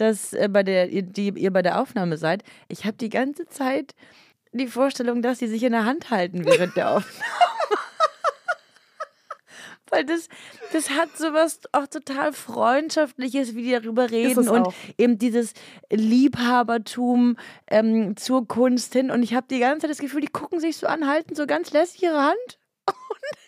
dass 0.00 0.32
äh, 0.32 0.48
bei 0.50 0.62
der, 0.62 0.88
ihr, 0.90 1.02
die, 1.02 1.28
ihr 1.28 1.52
bei 1.52 1.62
der 1.62 1.80
Aufnahme 1.80 2.16
seid, 2.16 2.42
ich 2.68 2.84
habe 2.84 2.96
die 2.96 3.08
ganze 3.10 3.46
Zeit 3.46 3.94
die 4.52 4.66
Vorstellung, 4.66 5.22
dass 5.22 5.38
sie 5.38 5.46
sich 5.46 5.62
in 5.62 5.72
der 5.72 5.84
Hand 5.84 6.10
halten 6.10 6.44
während 6.44 6.76
der 6.76 6.90
Aufnahme. 6.90 7.24
Weil 9.90 10.04
das, 10.04 10.28
das 10.72 10.90
hat 10.90 11.16
sowas 11.16 11.60
auch 11.72 11.88
total 11.88 12.32
Freundschaftliches, 12.32 13.56
wie 13.56 13.62
die 13.62 13.72
darüber 13.72 14.10
reden 14.10 14.48
und 14.48 14.66
auch. 14.66 14.74
eben 14.96 15.18
dieses 15.18 15.52
Liebhabertum 15.90 17.36
ähm, 17.66 18.16
zur 18.16 18.46
Kunst 18.46 18.92
hin. 18.92 19.10
Und 19.10 19.24
ich 19.24 19.34
habe 19.34 19.48
die 19.50 19.58
ganze 19.58 19.80
Zeit 19.80 19.90
das 19.90 19.98
Gefühl, 19.98 20.20
die 20.20 20.28
gucken 20.28 20.60
sich 20.60 20.76
so 20.76 20.86
an, 20.86 21.08
halten 21.08 21.34
so 21.34 21.44
ganz 21.46 21.72
lässig 21.72 22.04
ihre 22.04 22.22
Hand 22.22 22.58
und 22.86 22.94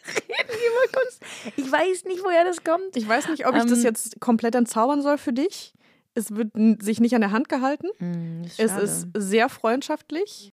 reden 0.09 0.51
über 0.51 1.01
Kunst. 1.01 1.23
Ich 1.57 1.71
weiß 1.71 2.05
nicht, 2.07 2.25
woher 2.25 2.45
das 2.45 2.65
kommt. 2.65 2.97
Ich 2.97 3.07
weiß 3.09 3.29
nicht, 3.29 3.47
ob 3.47 3.55
ich 3.55 3.63
das 3.63 3.79
Ähm, 3.79 3.85
jetzt 3.85 4.21
komplett 4.21 4.57
entzaubern 4.57 5.01
soll 5.01 5.19
für 5.19 5.33
dich. 5.33 5.73
Es 6.15 6.35
wird 6.35 6.53
sich 6.83 7.01
nicht 7.01 7.15
an 7.15 7.21
der 7.23 7.31
Hand 7.31 7.49
gehalten. 7.49 7.89
Hm, 7.99 8.45
ist 8.45 8.59
Es 8.59 8.77
ist 8.77 9.09
sehr 9.17 9.49
freundschaftlich 9.49 10.53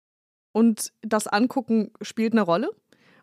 und 0.51 0.91
das 1.01 1.27
Angucken 1.27 1.91
spielt 2.01 2.33
eine 2.33 2.41
Rolle. 2.41 2.69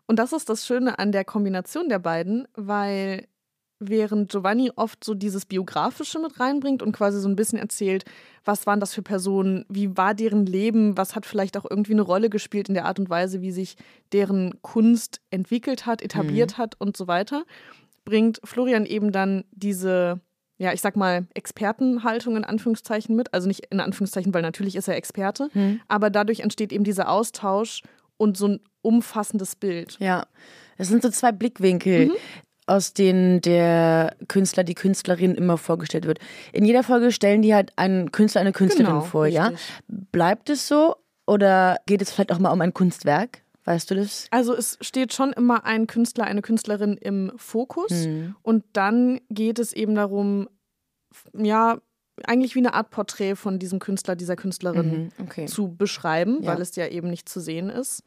Und 0.05 0.19
das 0.19 0.33
ist 0.33 0.49
das 0.49 0.65
Schöne 0.65 0.99
an 0.99 1.11
der 1.11 1.25
Kombination 1.25 1.89
der 1.89 1.99
beiden, 1.99 2.47
weil 2.55 3.27
während 3.79 4.31
Giovanni 4.31 4.71
oft 4.75 5.03
so 5.03 5.13
dieses 5.13 5.45
Biografische 5.45 6.19
mit 6.19 6.39
reinbringt 6.39 6.81
und 6.81 6.91
quasi 6.91 7.19
so 7.19 7.27
ein 7.27 7.35
bisschen 7.35 7.59
erzählt, 7.59 8.05
was 8.45 8.65
waren 8.65 8.79
das 8.79 8.93
für 8.93 9.01
Personen, 9.01 9.65
wie 9.69 9.97
war 9.97 10.13
deren 10.13 10.45
Leben, 10.45 10.97
was 10.97 11.15
hat 11.15 11.25
vielleicht 11.25 11.57
auch 11.57 11.65
irgendwie 11.69 11.93
eine 11.93 12.01
Rolle 12.01 12.29
gespielt 12.29 12.67
in 12.67 12.73
der 12.73 12.85
Art 12.85 12.99
und 12.99 13.09
Weise, 13.09 13.41
wie 13.41 13.51
sich 13.51 13.75
deren 14.11 14.61
Kunst 14.61 15.21
entwickelt 15.29 15.85
hat, 15.85 16.01
etabliert 16.01 16.53
mhm. 16.53 16.61
hat 16.61 16.79
und 16.79 16.95
so 16.95 17.07
weiter, 17.07 17.43
bringt 18.05 18.39
Florian 18.43 18.85
eben 18.85 19.11
dann 19.11 19.43
diese 19.51 20.19
ja, 20.63 20.71
ich 20.71 20.79
sag 20.79 20.95
mal, 20.95 21.27
Expertenhaltung 21.33 22.37
in 22.37 22.45
Anführungszeichen 22.45 23.15
mit. 23.17 23.33
Also 23.33 23.49
nicht 23.49 23.65
in 23.69 23.81
Anführungszeichen, 23.81 24.33
weil 24.33 24.41
natürlich 24.41 24.77
ist 24.77 24.87
er 24.87 24.95
Experte, 24.95 25.49
hm. 25.51 25.81
aber 25.89 26.09
dadurch 26.09 26.39
entsteht 26.39 26.71
eben 26.71 26.85
dieser 26.85 27.09
Austausch 27.09 27.83
und 28.15 28.37
so 28.37 28.47
ein 28.47 28.59
umfassendes 28.81 29.57
Bild. 29.57 29.97
Ja, 29.99 30.25
es 30.77 30.87
sind 30.87 31.03
so 31.03 31.09
zwei 31.09 31.31
Blickwinkel. 31.31 32.07
Mhm 32.07 32.13
aus 32.65 32.93
denen 32.93 33.41
der 33.41 34.15
Künstler, 34.29 34.63
die 34.63 34.73
Künstlerin 34.73 35.35
immer 35.35 35.57
vorgestellt 35.57 36.07
wird. 36.07 36.19
In 36.53 36.63
jeder 36.63 36.81
Folge 36.81 37.11
stellen 37.11 37.41
die 37.41 37.53
halt 37.53 37.73
einen 37.75 38.13
Künstler, 38.13 38.39
eine 38.39 38.53
Künstlerin 38.53 38.93
genau, 38.93 39.01
vor, 39.01 39.23
richtig. 39.23 39.43
ja? 39.43 39.51
Bleibt 39.89 40.49
es 40.49 40.65
so 40.65 40.95
oder 41.27 41.75
geht 41.87 42.01
es 42.01 42.13
vielleicht 42.13 42.31
auch 42.31 42.39
mal 42.39 42.51
um 42.51 42.61
ein 42.61 42.73
Kunstwerk? 42.73 43.42
Weißt 43.65 43.89
du 43.89 43.95
das? 43.95 44.27
Also 44.31 44.55
es 44.55 44.77
steht 44.81 45.13
schon 45.13 45.31
immer 45.31 45.63
ein 45.65 45.87
Künstler, 45.87 46.25
eine 46.25 46.41
Künstlerin 46.41 46.97
im 46.97 47.31
Fokus 47.37 47.91
hm. 47.91 48.35
und 48.41 48.65
dann 48.73 49.21
geht 49.29 49.59
es 49.59 49.73
eben 49.73 49.95
darum, 49.95 50.49
ja, 51.37 51.79
eigentlich 52.25 52.55
wie 52.55 52.59
eine 52.59 52.73
Art 52.73 52.89
Porträt 52.89 53.35
von 53.35 53.59
diesem 53.59 53.79
Künstler, 53.79 54.15
dieser 54.15 54.35
Künstlerin 54.35 55.11
mhm, 55.17 55.25
okay. 55.25 55.45
zu 55.45 55.75
beschreiben, 55.75 56.43
ja. 56.43 56.53
weil 56.53 56.61
es 56.61 56.75
ja 56.75 56.87
eben 56.87 57.09
nicht 57.09 57.27
zu 57.27 57.39
sehen 57.39 57.69
ist. 57.69 58.03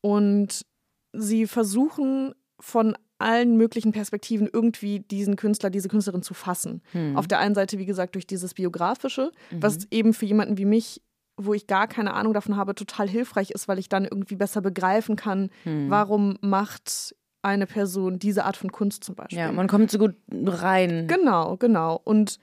Und 0.00 0.64
sie 1.12 1.46
versuchen 1.46 2.34
von 2.58 2.96
allen 3.18 3.56
möglichen 3.58 3.92
Perspektiven 3.92 4.48
irgendwie 4.50 5.00
diesen 5.00 5.36
Künstler, 5.36 5.68
diese 5.68 5.88
Künstlerin 5.88 6.22
zu 6.22 6.32
fassen. 6.32 6.80
Hm. 6.92 7.16
Auf 7.16 7.28
der 7.28 7.38
einen 7.38 7.54
Seite, 7.54 7.78
wie 7.78 7.84
gesagt, 7.84 8.14
durch 8.14 8.26
dieses 8.26 8.54
Biografische, 8.54 9.30
mhm. 9.50 9.62
was 9.62 9.86
eben 9.90 10.14
für 10.14 10.24
jemanden 10.24 10.56
wie 10.56 10.64
mich, 10.64 11.02
wo 11.46 11.54
ich 11.54 11.66
gar 11.66 11.86
keine 11.88 12.14
Ahnung 12.14 12.32
davon 12.32 12.56
habe, 12.56 12.74
total 12.74 13.08
hilfreich 13.08 13.50
ist, 13.50 13.68
weil 13.68 13.78
ich 13.78 13.88
dann 13.88 14.04
irgendwie 14.04 14.36
besser 14.36 14.60
begreifen 14.60 15.16
kann, 15.16 15.50
hm. 15.64 15.90
warum 15.90 16.36
macht 16.40 17.14
eine 17.42 17.66
Person 17.66 18.18
diese 18.18 18.44
Art 18.44 18.56
von 18.56 18.70
Kunst 18.70 19.04
zum 19.04 19.14
Beispiel. 19.14 19.38
Ja, 19.38 19.52
man 19.52 19.66
kommt 19.66 19.90
so 19.90 19.98
gut 19.98 20.14
rein. 20.30 21.06
Genau, 21.06 21.56
genau. 21.56 22.00
Und 22.04 22.38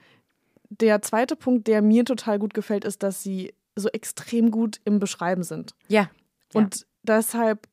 der 0.70 1.02
zweite 1.02 1.36
Punkt, 1.36 1.68
der 1.68 1.82
mir 1.82 2.04
total 2.04 2.40
gut 2.40 2.54
gefällt, 2.54 2.84
ist, 2.84 3.04
dass 3.04 3.22
sie 3.22 3.54
so 3.76 3.90
extrem 3.90 4.52
gut 4.52 4.80
im 4.86 5.00
Beschreiben 5.00 5.44
sind. 5.44 5.74
Ja. 5.88 6.10
Und 6.54 6.78
ja. 6.78 6.86
deshalb 7.04 7.68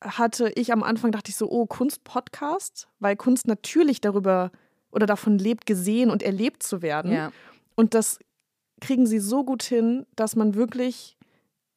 hatte 0.00 0.50
ich 0.56 0.72
am 0.72 0.82
Anfang, 0.82 1.12
dachte 1.12 1.30
ich 1.30 1.36
so, 1.36 1.48
oh, 1.48 1.66
Kunst-Podcast, 1.66 2.88
weil 2.98 3.16
Kunst 3.16 3.46
natürlich 3.46 4.00
darüber 4.00 4.50
oder 4.90 5.06
davon 5.06 5.38
lebt, 5.38 5.64
gesehen 5.64 6.10
und 6.10 6.22
erlebt 6.22 6.62
zu 6.62 6.82
werden. 6.82 7.12
Ja. 7.12 7.32
Und 7.76 7.94
das 7.94 8.18
kriegen 8.82 9.06
sie 9.06 9.18
so 9.18 9.44
gut 9.44 9.62
hin, 9.62 10.04
dass 10.14 10.36
man 10.36 10.54
wirklich 10.54 11.16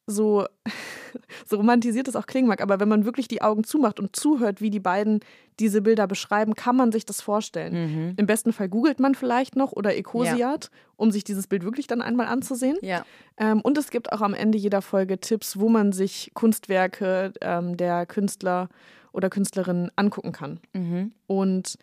so, 0.06 0.46
so 1.46 1.56
romantisiert 1.56 2.08
es 2.08 2.16
auch 2.16 2.26
klingen 2.26 2.48
mag, 2.48 2.60
aber 2.60 2.78
wenn 2.78 2.88
man 2.88 3.04
wirklich 3.04 3.28
die 3.28 3.42
Augen 3.42 3.64
zumacht 3.64 3.98
und 3.98 4.14
zuhört, 4.14 4.60
wie 4.60 4.70
die 4.70 4.80
beiden 4.80 5.20
diese 5.58 5.82
Bilder 5.82 6.06
beschreiben, 6.06 6.54
kann 6.54 6.76
man 6.76 6.92
sich 6.92 7.06
das 7.06 7.20
vorstellen. 7.20 7.72
Mhm. 7.72 8.14
Im 8.16 8.26
besten 8.26 8.52
Fall 8.52 8.68
googelt 8.68 9.00
man 9.00 9.14
vielleicht 9.14 9.56
noch 9.56 9.72
oder 9.72 9.96
Ecosiat, 9.96 10.64
ja. 10.64 10.70
um 10.96 11.10
sich 11.10 11.24
dieses 11.24 11.46
Bild 11.46 11.64
wirklich 11.64 11.86
dann 11.86 12.02
einmal 12.02 12.26
anzusehen. 12.26 12.76
Ja. 12.82 13.04
Ähm, 13.38 13.62
und 13.62 13.78
es 13.78 13.90
gibt 13.90 14.12
auch 14.12 14.20
am 14.20 14.34
Ende 14.34 14.58
jeder 14.58 14.82
Folge 14.82 15.18
Tipps, 15.18 15.58
wo 15.58 15.68
man 15.68 15.92
sich 15.92 16.30
Kunstwerke 16.34 17.32
ähm, 17.40 17.76
der 17.76 18.04
Künstler 18.06 18.68
oder 19.12 19.30
Künstlerin 19.30 19.90
angucken 19.96 20.32
kann. 20.32 20.60
Mhm. 20.74 21.12
Und 21.26 21.78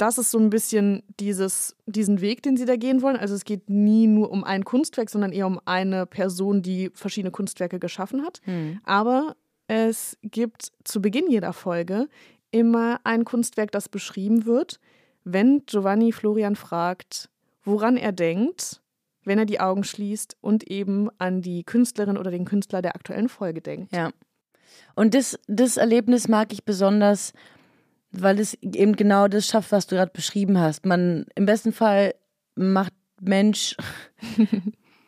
das 0.00 0.18
ist 0.18 0.30
so 0.30 0.38
ein 0.38 0.50
bisschen 0.50 1.02
dieses, 1.20 1.76
diesen 1.86 2.20
Weg, 2.20 2.42
den 2.42 2.56
sie 2.56 2.64
da 2.64 2.76
gehen 2.76 3.02
wollen. 3.02 3.16
Also 3.16 3.34
es 3.34 3.44
geht 3.44 3.68
nie 3.68 4.06
nur 4.06 4.30
um 4.30 4.44
ein 4.44 4.64
Kunstwerk, 4.64 5.10
sondern 5.10 5.32
eher 5.32 5.46
um 5.46 5.60
eine 5.66 6.06
Person, 6.06 6.62
die 6.62 6.90
verschiedene 6.94 7.30
Kunstwerke 7.30 7.78
geschaffen 7.78 8.22
hat. 8.22 8.40
Hm. 8.44 8.80
Aber 8.84 9.36
es 9.66 10.16
gibt 10.22 10.72
zu 10.84 11.02
Beginn 11.02 11.30
jeder 11.30 11.52
Folge 11.52 12.08
immer 12.50 13.00
ein 13.04 13.24
Kunstwerk, 13.24 13.72
das 13.72 13.88
beschrieben 13.88 14.46
wird, 14.46 14.80
wenn 15.24 15.64
Giovanni 15.66 16.12
Florian 16.12 16.56
fragt, 16.56 17.28
woran 17.62 17.96
er 17.96 18.12
denkt, 18.12 18.80
wenn 19.24 19.38
er 19.38 19.44
die 19.44 19.60
Augen 19.60 19.84
schließt 19.84 20.36
und 20.40 20.64
eben 20.64 21.10
an 21.18 21.42
die 21.42 21.62
Künstlerin 21.62 22.16
oder 22.16 22.30
den 22.30 22.46
Künstler 22.46 22.80
der 22.82 22.96
aktuellen 22.96 23.28
Folge 23.28 23.60
denkt. 23.60 23.94
Ja. 23.94 24.10
Und 24.94 25.14
das, 25.14 25.38
das 25.46 25.76
Erlebnis 25.76 26.26
mag 26.26 26.52
ich 26.52 26.64
besonders, 26.64 27.32
weil 28.12 28.40
es 28.40 28.54
eben 28.62 28.96
genau 28.96 29.28
das 29.28 29.46
schafft, 29.46 29.72
was 29.72 29.86
du 29.86 29.96
gerade 29.96 30.12
beschrieben 30.12 30.58
hast. 30.58 30.86
Man 30.86 31.26
im 31.34 31.46
besten 31.46 31.72
Fall 31.72 32.14
macht 32.54 32.92
Mensch 33.20 33.76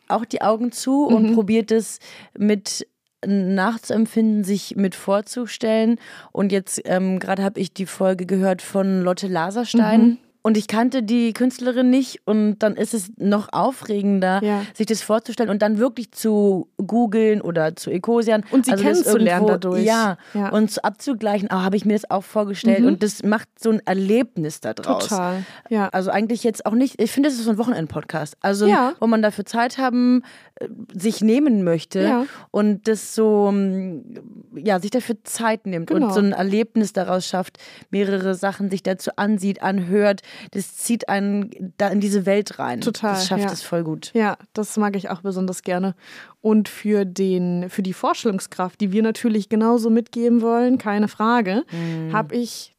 auch 0.09 0.25
die 0.25 0.43
Augen 0.43 0.73
zu 0.73 1.07
und 1.07 1.31
mhm. 1.31 1.35
probiert 1.35 1.71
es 1.71 1.99
mit 2.37 2.87
nachzuempfinden, 3.25 4.45
sich 4.45 4.77
mit 4.77 4.95
vorzustellen. 4.95 5.99
Und 6.33 6.53
jetzt 6.53 6.81
ähm, 6.85 7.19
gerade 7.19 7.43
habe 7.43 7.61
ich 7.61 7.73
die 7.73 7.87
Folge 7.87 8.27
gehört 8.27 8.63
von 8.63 9.03
Lotte 9.03 9.29
Laserstein. 9.29 10.03
Mhm 10.03 10.19
und 10.43 10.57
ich 10.57 10.67
kannte 10.67 11.05
die 11.05 11.33
Künstlerin 11.33 11.89
nicht 11.89 12.21
und 12.25 12.59
dann 12.59 12.75
ist 12.75 12.95
es 12.95 13.13
noch 13.17 13.53
aufregender, 13.53 14.43
ja. 14.43 14.63
sich 14.75 14.87
das 14.87 15.01
vorzustellen 15.01 15.51
und 15.51 15.63
dann 15.63 15.79
wirklich 15.79 16.11
zu 16.11 16.69
googeln 16.85 17.41
oder 17.41 17.77
zu 17.77 17.91
Ecosian. 17.91 18.45
Und 18.51 18.67
sie 18.67 18.73
also 18.73 18.83
kennenzulernen 18.83 19.47
dadurch. 19.47 19.85
Ja, 19.85 20.17
ja, 20.35 20.51
und 20.51 20.85
abzugleichen, 20.85 21.49
oh, 21.53 21.57
habe 21.57 21.77
ich 21.77 21.85
mir 21.85 21.93
das 21.93 22.11
auch 22.11 22.25
vorgestellt 22.25 22.81
mhm. 22.81 22.89
und 22.89 23.03
das 23.05 23.23
macht 23.23 23.49
so 23.61 23.71
ein 23.71 23.81
Erlebnis 23.87 24.61
da 24.61 24.75
draus. 24.75 25.09
Total, 25.09 25.45
ja. 25.69 25.89
Also 25.91 26.11
eigentlich 26.11 26.43
jetzt 26.43 26.67
auch 26.67 26.75
nicht, 26.75 27.01
ich 27.01 27.13
finde, 27.13 27.29
das 27.29 27.39
ist 27.39 27.45
so 27.45 27.51
ein 27.53 27.59
Wochenend-Podcast, 27.59 28.37
also 28.41 28.67
ja. 28.67 28.95
wo 28.99 29.07
man 29.07 29.23
dafür 29.23 29.45
Zeit 29.45 29.79
haben, 29.79 30.23
äh, 30.57 30.67
sich 30.93 31.21
nehmen 31.21 31.63
möchte 31.63 32.27
und 32.51 32.89
das 32.89 33.15
so, 33.15 33.53
mm, 33.53 34.57
ja, 34.57 34.81
sich 34.81 34.91
dafür 34.91 35.17
Zeit 35.23 35.67
nimmt 35.67 35.89
genau. 35.89 36.07
und 36.07 36.15
so 36.15 36.21
ein 36.21 36.33
Erlebnis 36.33 36.93
daraus 36.93 37.27
schafft, 37.27 37.59
mehrere 37.91 38.35
Sachen 38.35 38.71
sich 38.71 38.83
dazu 38.83 39.13
ansieht, 39.17 39.63
anhört, 39.63 40.23
das 40.53 40.77
zieht 40.77 41.09
einen 41.09 41.75
da 41.77 41.89
in 41.89 42.01
diese 42.01 42.27
Welt 42.27 42.59
rein. 42.59 42.81
Total. 42.81 43.15
Das 43.15 43.27
schafft 43.27 43.45
ja. 43.45 43.53
es 43.53 43.63
voll 43.63 43.85
gut. 43.85 44.11
Ja, 44.15 44.37
das 44.53 44.77
mag 44.77 44.97
ich 44.97 45.11
auch 45.11 45.21
besonders 45.23 45.63
gerne. 45.63 45.95
Und 46.41 46.69
für, 46.69 47.05
den, 47.05 47.71
für 47.71 47.83
die 47.83 47.93
Vorstellungskraft, 47.93 48.81
die 48.81 48.93
wir 48.93 49.03
natürlich 49.03 49.49
genauso 49.49 49.91
mitgeben 49.91 50.41
wollen, 50.41 50.79
keine 50.79 51.09
Frage, 51.09 51.65
mhm. 51.71 52.13
habe 52.13 52.35
ich 52.35 52.77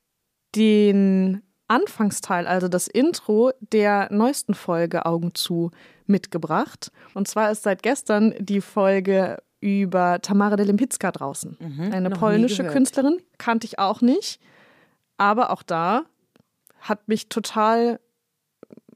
den 0.55 1.41
Anfangsteil, 1.67 2.45
also 2.45 2.67
das 2.67 2.87
Intro 2.87 3.51
der 3.59 4.07
neuesten 4.11 4.53
Folge 4.53 5.05
Augen 5.05 5.33
zu 5.33 5.71
mitgebracht. 6.05 6.91
Und 7.13 7.27
zwar 7.27 7.51
ist 7.51 7.63
seit 7.63 7.81
gestern 7.83 8.33
die 8.39 8.61
Folge 8.61 9.41
über 9.61 10.19
Tamara 10.21 10.57
de 10.57 10.65
Lempicka 10.65 11.11
draußen. 11.11 11.57
Mhm, 11.59 11.91
Eine 11.93 12.09
polnische 12.09 12.65
Künstlerin, 12.65 13.21
kannte 13.37 13.65
ich 13.65 13.79
auch 13.79 14.01
nicht. 14.01 14.41
Aber 15.17 15.51
auch 15.51 15.63
da 15.63 16.03
hat 16.83 17.07
mich 17.07 17.29
total, 17.29 17.99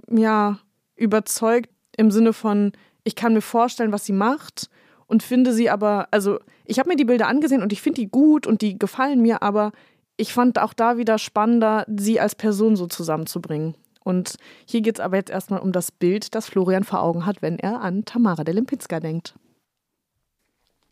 ja, 0.10 0.60
überzeugt 0.96 1.70
im 1.98 2.12
Sinne 2.12 2.34
von, 2.34 2.74
ich 3.04 3.16
kann 3.16 3.34
mir 3.34 3.42
vorstellen, 3.42 3.92
was 3.92 4.06
sie 4.06 4.14
macht 4.14 4.70
und 5.08 5.24
finde 5.24 5.54
sie 5.54 5.70
aber, 5.70 6.08
also 6.12 6.40
ich 6.66 6.80
habe 6.80 6.90
mir 6.90 6.96
die 6.96 7.06
Bilder 7.06 7.28
angesehen 7.28 7.62
und 7.62 7.72
ich 7.72 7.82
finde 7.82 8.02
die 8.02 8.10
gut 8.10 8.46
und 8.46 8.62
die 8.62 8.78
gefallen 8.78 9.22
mir, 9.22 9.42
aber 9.42 9.72
ich 10.18 10.34
fand 10.34 10.60
auch 10.60 10.74
da 10.74 10.98
wieder 10.98 11.18
spannender, 11.18 11.86
sie 11.88 12.20
als 12.20 12.36
Person 12.36 12.76
so 12.76 12.88
zusammenzubringen. 12.88 13.76
Und 14.04 14.38
hier 14.66 14.82
geht 14.82 15.00
es 15.00 15.04
aber 15.04 15.18
jetzt 15.18 15.30
erstmal 15.30 15.60
um 15.60 15.72
das 15.72 15.92
Bild, 15.92 16.34
das 16.34 16.48
Florian 16.48 16.84
vor 16.84 17.02
Augen 17.02 17.26
hat, 17.26 17.42
wenn 17.42 17.60
er 17.60 17.82
an 17.82 18.06
Tamara 18.06 18.44
de 18.44 18.54
Lempicka 18.54 19.00
denkt. 19.00 19.36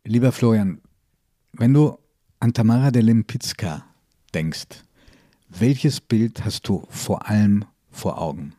Lieber 0.04 0.32
Florian, 0.32 0.82
wenn 1.54 1.74
du 1.74 1.98
an 2.40 2.54
Tamara 2.54 2.92
de 2.92 3.02
Lempicka 3.02 3.86
denkst, 4.34 4.85
welches 5.48 6.02
Bild 6.02 6.44
hast 6.44 6.68
du 6.68 6.86
vor 6.90 7.30
allem 7.30 7.66
vor 7.92 8.22
Augen? 8.22 8.56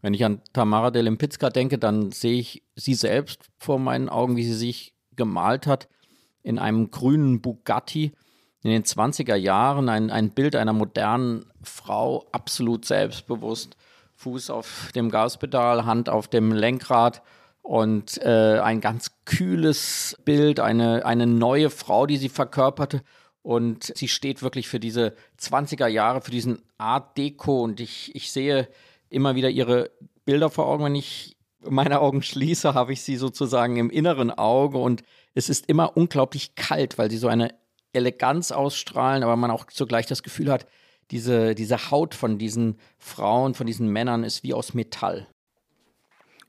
Wenn 0.00 0.14
ich 0.14 0.24
an 0.24 0.40
Tamara 0.52 0.90
de 0.90 1.02
Lempicka 1.02 1.50
denke, 1.50 1.78
dann 1.78 2.10
sehe 2.10 2.40
ich 2.40 2.62
sie 2.74 2.94
selbst 2.94 3.50
vor 3.58 3.78
meinen 3.78 4.08
Augen, 4.08 4.36
wie 4.36 4.44
sie 4.44 4.54
sich 4.54 4.94
gemalt 5.14 5.66
hat 5.66 5.88
in 6.42 6.58
einem 6.58 6.90
grünen 6.90 7.40
Bugatti 7.40 8.12
in 8.62 8.70
den 8.70 8.82
20er 8.82 9.36
Jahren. 9.36 9.88
Ein, 9.88 10.10
ein 10.10 10.30
Bild 10.30 10.56
einer 10.56 10.72
modernen 10.72 11.46
Frau, 11.62 12.26
absolut 12.32 12.84
selbstbewusst, 12.84 13.76
Fuß 14.16 14.50
auf 14.50 14.90
dem 14.94 15.10
Gaspedal, 15.10 15.84
Hand 15.84 16.08
auf 16.08 16.28
dem 16.28 16.52
Lenkrad 16.52 17.22
und 17.62 18.20
äh, 18.22 18.58
ein 18.58 18.80
ganz 18.80 19.12
kühles 19.24 20.16
Bild, 20.24 20.58
eine, 20.60 21.06
eine 21.06 21.26
neue 21.26 21.70
Frau, 21.70 22.06
die 22.06 22.16
sie 22.16 22.28
verkörperte. 22.28 23.02
Und 23.42 23.92
sie 23.96 24.08
steht 24.08 24.42
wirklich 24.42 24.68
für 24.68 24.78
diese 24.78 25.14
20er 25.40 25.88
Jahre, 25.88 26.20
für 26.20 26.30
diesen 26.30 26.62
Art 26.78 27.18
Deco. 27.18 27.62
Und 27.62 27.80
ich, 27.80 28.14
ich 28.14 28.30
sehe 28.30 28.68
immer 29.10 29.34
wieder 29.34 29.50
ihre 29.50 29.90
Bilder 30.24 30.48
vor 30.48 30.66
Augen. 30.66 30.84
Wenn 30.84 30.94
ich 30.94 31.36
meine 31.60 32.00
Augen 32.00 32.22
schließe, 32.22 32.74
habe 32.74 32.92
ich 32.92 33.02
sie 33.02 33.16
sozusagen 33.16 33.76
im 33.76 33.90
inneren 33.90 34.30
Auge. 34.30 34.78
Und 34.78 35.02
es 35.34 35.48
ist 35.48 35.68
immer 35.68 35.96
unglaublich 35.96 36.54
kalt, 36.54 36.98
weil 36.98 37.10
sie 37.10 37.16
so 37.16 37.28
eine 37.28 37.54
Eleganz 37.92 38.52
ausstrahlen, 38.52 39.22
aber 39.22 39.36
man 39.36 39.50
auch 39.50 39.66
zugleich 39.66 40.06
das 40.06 40.22
Gefühl 40.22 40.50
hat, 40.50 40.66
diese, 41.10 41.54
diese 41.54 41.90
Haut 41.90 42.14
von 42.14 42.38
diesen 42.38 42.78
Frauen, 42.98 43.54
von 43.54 43.66
diesen 43.66 43.88
Männern 43.88 44.24
ist 44.24 44.42
wie 44.42 44.54
aus 44.54 44.72
Metall. 44.72 45.26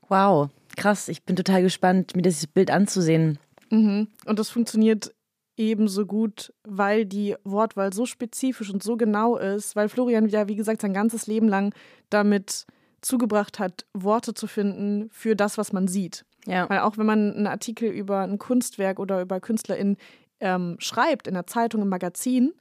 Wow, 0.08 0.48
krass. 0.76 1.08
Ich 1.08 1.24
bin 1.24 1.36
total 1.36 1.62
gespannt, 1.62 2.14
mir 2.16 2.22
dieses 2.22 2.46
Bild 2.46 2.70
anzusehen. 2.70 3.38
Mhm. 3.70 4.08
Und 4.24 4.38
das 4.38 4.48
funktioniert 4.48 5.14
ebenso 5.56 6.06
gut, 6.06 6.52
weil 6.64 7.06
die 7.06 7.36
Wortwahl 7.44 7.92
so 7.92 8.06
spezifisch 8.06 8.72
und 8.72 8.82
so 8.82 8.96
genau 8.96 9.36
ist, 9.36 9.76
weil 9.76 9.88
Florian 9.88 10.28
ja, 10.28 10.48
wie 10.48 10.56
gesagt, 10.56 10.80
sein 10.80 10.92
ganzes 10.92 11.26
Leben 11.26 11.48
lang 11.48 11.74
damit 12.10 12.66
zugebracht 13.00 13.58
hat, 13.58 13.84
Worte 13.92 14.34
zu 14.34 14.46
finden 14.46 15.08
für 15.10 15.36
das, 15.36 15.58
was 15.58 15.72
man 15.72 15.86
sieht. 15.88 16.24
Ja. 16.46 16.68
Weil 16.68 16.80
auch 16.80 16.98
wenn 16.98 17.06
man 17.06 17.32
einen 17.34 17.46
Artikel 17.46 17.90
über 17.90 18.20
ein 18.20 18.38
Kunstwerk 18.38 18.98
oder 18.98 19.20
über 19.20 19.40
KünstlerInnen 19.40 19.96
ähm, 20.40 20.76
schreibt, 20.78 21.26
in 21.26 21.34
der 21.34 21.46
Zeitung, 21.46 21.82
im 21.82 21.88
Magazin, 21.88 22.52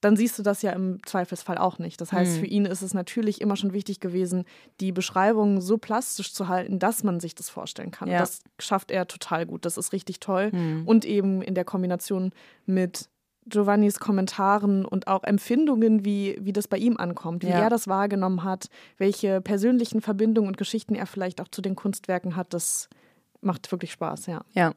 dann 0.00 0.16
siehst 0.16 0.38
du 0.38 0.42
das 0.42 0.62
ja 0.62 0.72
im 0.72 1.00
Zweifelsfall 1.04 1.58
auch 1.58 1.78
nicht. 1.78 2.00
Das 2.00 2.12
heißt, 2.12 2.36
Mhm. 2.36 2.40
für 2.40 2.46
ihn 2.46 2.64
ist 2.66 2.82
es 2.82 2.94
natürlich 2.94 3.40
immer 3.40 3.56
schon 3.56 3.72
wichtig 3.72 3.98
gewesen, 4.00 4.44
die 4.80 4.92
Beschreibung 4.92 5.60
so 5.60 5.76
plastisch 5.78 6.32
zu 6.32 6.48
halten, 6.48 6.78
dass 6.78 7.02
man 7.02 7.18
sich 7.20 7.34
das 7.34 7.50
vorstellen 7.50 7.90
kann. 7.90 8.08
Ja. 8.08 8.18
Das 8.20 8.40
schafft 8.58 8.90
er 8.90 9.06
total 9.08 9.46
gut. 9.46 9.64
Das 9.64 9.76
ist 9.76 9.92
richtig 9.92 10.20
toll. 10.20 10.50
Mhm. 10.52 10.82
Und 10.86 11.04
eben 11.04 11.42
in 11.42 11.54
der 11.54 11.64
Kombination 11.64 12.32
mit 12.66 13.08
Giovannis 13.46 13.98
Kommentaren 13.98 14.84
und 14.84 15.08
auch 15.08 15.24
Empfindungen, 15.24 16.04
wie, 16.04 16.36
wie 16.40 16.52
das 16.52 16.68
bei 16.68 16.76
ihm 16.76 16.98
ankommt, 16.98 17.42
wie 17.42 17.48
Ja. 17.48 17.60
er 17.62 17.70
das 17.70 17.88
wahrgenommen 17.88 18.44
hat, 18.44 18.68
welche 18.98 19.40
persönlichen 19.40 20.02
Verbindungen 20.02 20.48
und 20.48 20.58
Geschichten 20.58 20.94
er 20.94 21.06
vielleicht 21.06 21.40
auch 21.40 21.48
zu 21.48 21.62
den 21.62 21.74
Kunstwerken 21.74 22.36
hat, 22.36 22.52
das 22.52 22.88
macht 23.40 23.70
wirklich 23.70 23.92
Spaß, 23.92 24.26
ja. 24.26 24.44
Ja, 24.52 24.72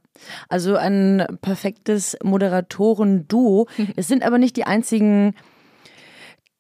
also 0.50 0.76
ein 0.76 1.26
perfektes 1.42 2.18
Moderatoren-Duo. 2.24 3.68
Es 3.96 4.08
sind 4.08 4.24
aber 4.24 4.38
nicht 4.38 4.56
die 4.58 4.66
einzigen 4.66 5.36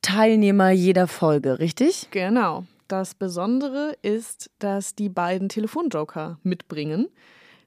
Teilnehmer 0.02 0.72
jeder 0.72 1.08
Folge, 1.08 1.60
richtig? 1.60 2.08
Genau. 2.12 2.66
Das 2.88 3.16
Besondere 3.16 3.96
ist, 4.02 4.50
dass 4.60 4.96
die 4.96 5.10
beiden 5.10 5.48
Telefonjoker 5.48 6.40
mitbringen. 6.44 7.08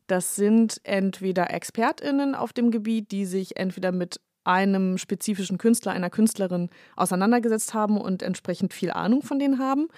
Das 0.06 0.36
sind 0.36 0.80
entweder 0.82 1.50
ExpertInnen 1.52 2.34
auf 2.34 2.52
dem 2.52 2.70
Gebiet, 2.70 3.10
die 3.10 3.24
sich 3.24 3.56
entweder 3.56 3.90
mit 3.90 4.20
einem 4.44 4.98
spezifischen 4.98 5.56
Künstler, 5.56 5.92
einer 5.92 6.10
Künstlerin 6.10 6.68
auseinandergesetzt 6.96 7.72
haben 7.72 7.98
und 7.98 8.22
entsprechend 8.22 8.74
viel 8.74 8.90
Ahnung 8.90 9.22
von 9.22 9.38
denen 9.38 9.58
haben, 9.58 9.88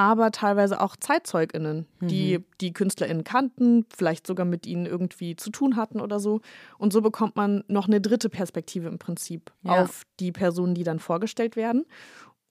aber 0.00 0.30
teilweise 0.30 0.80
auch 0.80 0.96
ZeitzeugInnen, 0.96 1.86
die 2.00 2.38
die 2.62 2.72
KünstlerInnen 2.72 3.22
kannten, 3.22 3.84
vielleicht 3.94 4.26
sogar 4.26 4.46
mit 4.46 4.64
ihnen 4.66 4.86
irgendwie 4.86 5.36
zu 5.36 5.50
tun 5.50 5.76
hatten 5.76 6.00
oder 6.00 6.18
so. 6.18 6.40
Und 6.78 6.90
so 6.94 7.02
bekommt 7.02 7.36
man 7.36 7.64
noch 7.68 7.86
eine 7.86 8.00
dritte 8.00 8.30
Perspektive 8.30 8.88
im 8.88 8.98
Prinzip 8.98 9.52
Ja. 9.62 9.82
auf 9.82 10.04
die 10.18 10.32
Personen, 10.32 10.74
die 10.74 10.84
dann 10.84 11.00
vorgestellt 11.00 11.54
werden. 11.54 11.84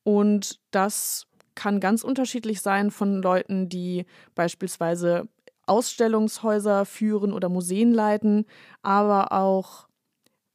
Und 0.04 0.60
das 0.70 1.26
kann 1.56 1.80
ganz 1.80 2.04
unterschiedlich 2.04 2.62
sein 2.62 2.92
von 2.92 3.20
Leuten, 3.24 3.68
die 3.68 4.06
beispielsweise 4.36 5.28
Ausstellungshäuser 5.66 6.86
führen 6.86 7.34
oder 7.34 7.50
Museen 7.50 7.92
leiten, 7.92 8.46
aber 8.84 9.32
auch 9.32 9.88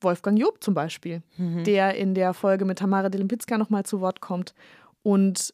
Wolfgang 0.01 0.39
Job 0.39 0.63
zum 0.63 0.75
Beispiel, 0.75 1.23
der 1.65 1.97
in 1.97 2.15
der 2.15 2.35
Folge 2.35 2.65
mit 2.65 2.79
Tamara 2.79 3.09
Delimpicka 3.09 3.59
nochmal 3.59 3.85
zu 3.85 4.01
Wort 4.01 4.21
kommt 4.21 4.55
und 5.03 5.53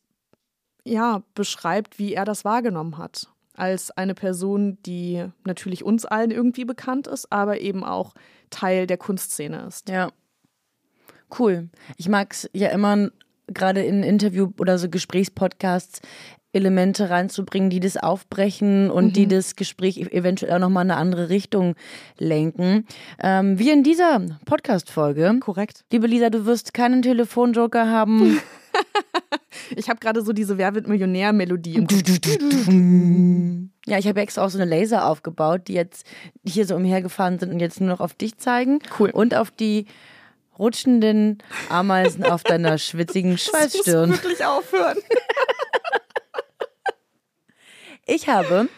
ja, 0.85 1.23
beschreibt, 1.35 1.99
wie 1.99 2.15
er 2.15 2.25
das 2.25 2.45
wahrgenommen 2.45 2.99
hat. 2.99 3.29
Als 3.55 3.91
eine 3.91 4.15
Person, 4.15 4.79
die 4.87 5.25
natürlich 5.45 5.85
uns 5.85 6.07
allen 6.07 6.31
irgendwie 6.31 6.65
bekannt 6.65 7.07
ist, 7.07 7.31
aber 7.31 7.61
eben 7.61 7.85
auch 7.85 8.15
Teil 8.49 8.87
der 8.87 8.97
Kunstszene 8.97 9.67
ist. 9.67 9.89
Ja. 9.89 10.11
Cool. 11.39 11.69
Ich 11.97 12.09
mag 12.09 12.33
es 12.33 12.51
ja 12.53 12.69
immer, 12.71 13.11
gerade 13.49 13.83
in 13.83 14.03
Interview- 14.03 14.53
oder 14.59 14.79
so 14.79 14.89
Gesprächspodcasts, 14.89 16.01
Elemente 16.53 17.11
reinzubringen, 17.11 17.71
die 17.71 17.79
das 17.79 17.97
aufbrechen 17.97 18.91
und 18.91 19.15
die 19.17 19.29
das 19.29 19.55
Gespräch 19.55 19.99
e- 19.99 20.11
eventuell 20.11 20.53
auch 20.55 20.59
nochmal 20.59 20.85
in 20.85 20.91
eine 20.91 21.01
andere 21.01 21.29
Richtung 21.29 21.77
lenken. 22.19 22.87
Ähm, 23.23 23.57
wie 23.59 23.71
in 23.71 23.85
dieser 23.85 24.21
Podcast-Folge. 24.47 25.37
Korrekt. 25.41 25.85
Liebe 25.93 26.09
Lisa, 26.09 26.29
du 26.29 26.47
wirst 26.47 26.75
keinen 26.75 27.03
Telefonjoker 27.03 27.89
haben. 27.89 28.41
Ich 29.77 29.89
habe 29.89 29.99
gerade 30.01 30.23
so 30.23 30.33
diese 30.33 30.59
Wer 30.59 30.75
wird 30.75 30.87
Millionär-Melodie. 30.89 31.87
Ja, 33.87 33.99
ich 33.99 34.07
habe 34.07 34.21
extra 34.21 34.45
auch 34.45 34.51
so 34.51 34.59
eine 34.59 34.69
Laser 34.71 35.07
aufgebaut, 35.07 35.63
die 35.69 35.75
jetzt 35.75 36.07
hier 36.47 36.67
so 36.67 36.77
umhergefahren 36.77 37.39
sind 37.39 37.51
und 37.53 37.61
jetzt 37.61 37.81
nur 37.81 37.89
noch 37.89 38.01
auf 38.01 38.15
dich 38.15 38.39
zeigen. 38.39 38.79
Cool. 38.99 39.11
Und 39.11 39.35
auf 39.35 39.51
die 39.51 39.87
rutschenden 40.59 41.39
Ameisen 41.69 42.25
auf 42.25 42.43
deiner 42.43 42.77
schwitzigen 42.79 43.33
Das 43.33 43.47
muss 43.47 43.51
Schweißstirn. 43.61 44.11
wirklich 44.11 44.45
aufhören. 44.45 44.99
Ich 48.07 48.29
habe 48.29 48.69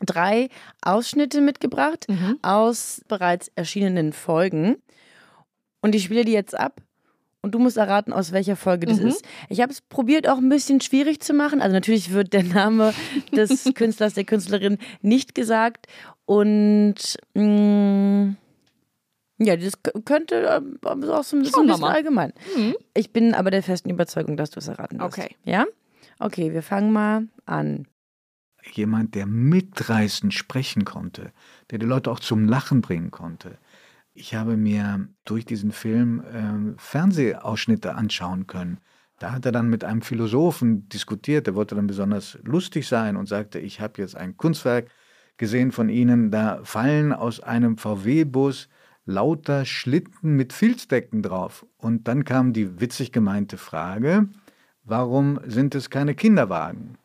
drei 0.00 0.48
Ausschnitte 0.82 1.40
mitgebracht 1.40 2.06
Mhm. 2.08 2.38
aus 2.42 3.02
bereits 3.08 3.50
erschienenen 3.54 4.12
Folgen. 4.12 4.76
Und 5.82 5.94
ich 5.94 6.04
spiele 6.04 6.24
die 6.24 6.32
jetzt 6.32 6.58
ab. 6.58 6.80
Und 7.46 7.52
du 7.52 7.60
musst 7.60 7.76
erraten, 7.76 8.12
aus 8.12 8.32
welcher 8.32 8.56
Folge 8.56 8.86
das 8.86 8.98
Mhm. 9.00 9.06
ist. 9.06 9.24
Ich 9.48 9.60
habe 9.60 9.70
es 9.70 9.80
probiert, 9.80 10.28
auch 10.28 10.38
ein 10.38 10.48
bisschen 10.48 10.80
schwierig 10.80 11.20
zu 11.20 11.32
machen. 11.32 11.60
Also 11.62 11.72
natürlich 11.74 12.12
wird 12.12 12.32
der 12.32 12.42
Name 12.42 12.92
des 13.30 13.70
Künstlers, 13.74 14.14
der 14.14 14.24
Künstlerin 14.24 14.78
nicht 15.00 15.36
gesagt. 15.36 15.86
Und 16.24 16.94
mh, 17.34 18.34
ja, 19.38 19.56
das 19.56 19.74
könnte 20.04 20.34
ähm, 20.50 20.78
auch 20.82 21.22
so, 21.22 21.36
ein 21.36 21.42
bisschen 21.44 21.84
allgemein. 21.84 22.32
Ich 22.94 23.12
bin 23.12 23.32
aber 23.32 23.52
der 23.52 23.62
festen 23.62 23.90
Überzeugung, 23.90 24.36
dass 24.36 24.50
du 24.50 24.58
es 24.58 24.66
erraten 24.66 24.98
wirst. 24.98 25.18
Okay. 25.18 25.36
Ja? 25.44 25.66
Okay, 26.18 26.52
wir 26.52 26.62
fangen 26.64 26.92
mal 26.92 27.28
an. 27.44 27.86
Jemand, 28.72 29.14
der 29.14 29.26
mitreißend 29.26 30.34
sprechen 30.34 30.84
konnte, 30.84 31.30
der 31.70 31.78
die 31.78 31.86
Leute 31.86 32.10
auch 32.10 32.18
zum 32.18 32.48
Lachen 32.48 32.80
bringen 32.80 33.12
konnte. 33.12 33.58
Ich 34.18 34.34
habe 34.34 34.56
mir 34.56 35.08
durch 35.26 35.44
diesen 35.44 35.72
Film 35.72 36.24
ähm, 36.32 36.74
Fernsehausschnitte 36.78 37.94
anschauen 37.94 38.46
können. 38.46 38.78
Da 39.18 39.32
hat 39.32 39.44
er 39.44 39.52
dann 39.52 39.68
mit 39.68 39.84
einem 39.84 40.00
Philosophen 40.00 40.88
diskutiert, 40.88 41.46
der 41.46 41.54
wollte 41.54 41.74
dann 41.74 41.86
besonders 41.86 42.38
lustig 42.42 42.88
sein 42.88 43.16
und 43.16 43.28
sagte, 43.28 43.58
ich 43.58 43.78
habe 43.82 44.00
jetzt 44.00 44.16
ein 44.16 44.38
Kunstwerk 44.38 44.88
gesehen 45.36 45.70
von 45.70 45.90
Ihnen, 45.90 46.30
da 46.30 46.60
fallen 46.64 47.12
aus 47.12 47.40
einem 47.40 47.76
VW-Bus 47.76 48.70
lauter 49.04 49.66
Schlitten 49.66 50.34
mit 50.34 50.54
Filzdecken 50.54 51.22
drauf. 51.22 51.66
Und 51.76 52.08
dann 52.08 52.24
kam 52.24 52.54
die 52.54 52.80
witzig 52.80 53.12
gemeinte 53.12 53.58
Frage, 53.58 54.28
warum 54.82 55.38
sind 55.44 55.74
es 55.74 55.90
keine 55.90 56.14
Kinderwagen? 56.14 56.96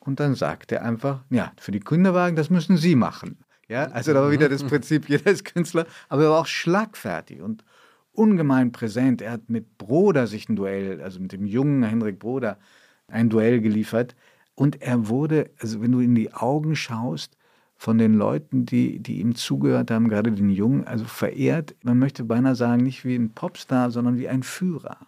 Und 0.00 0.18
dann 0.18 0.34
sagt 0.34 0.72
er 0.72 0.82
einfach, 0.82 1.22
ja, 1.30 1.52
für 1.56 1.70
die 1.70 1.78
Kinderwagen, 1.78 2.34
das 2.34 2.50
müssen 2.50 2.76
Sie 2.76 2.96
machen. 2.96 3.38
Ja, 3.68 3.84
also 3.86 4.12
da 4.12 4.20
war 4.20 4.30
wieder 4.30 4.48
das 4.48 4.64
Prinzip, 4.68 5.08
jeder 5.08 5.30
ist 5.30 5.44
Künstler, 5.44 5.86
aber 6.08 6.24
er 6.24 6.30
war 6.30 6.40
auch 6.40 6.46
schlagfertig 6.46 7.40
und 7.40 7.64
ungemein 8.12 8.72
präsent. 8.72 9.22
Er 9.22 9.32
hat 9.32 9.48
mit 9.48 9.78
Broder 9.78 10.26
sich 10.26 10.48
ein 10.48 10.56
Duell, 10.56 11.00
also 11.00 11.20
mit 11.20 11.32
dem 11.32 11.46
jungen 11.46 11.82
Henrik 11.82 12.18
Broder, 12.18 12.58
ein 13.08 13.30
Duell 13.30 13.60
geliefert. 13.60 14.14
Und 14.54 14.82
er 14.82 15.08
wurde, 15.08 15.50
also 15.60 15.80
wenn 15.80 15.92
du 15.92 16.00
in 16.00 16.14
die 16.14 16.32
Augen 16.34 16.76
schaust, 16.76 17.36
von 17.82 17.98
den 17.98 18.14
Leuten, 18.14 18.64
die, 18.64 19.00
die 19.00 19.18
ihm 19.18 19.34
zugehört 19.34 19.90
haben, 19.90 20.08
gerade 20.08 20.30
den 20.30 20.50
Jungen, 20.50 20.86
also 20.86 21.04
verehrt, 21.04 21.74
man 21.82 21.98
möchte 21.98 22.22
beinahe 22.22 22.54
sagen, 22.54 22.84
nicht 22.84 23.04
wie 23.04 23.16
ein 23.16 23.34
Popstar, 23.34 23.90
sondern 23.90 24.18
wie 24.18 24.28
ein 24.28 24.44
Führer. 24.44 24.98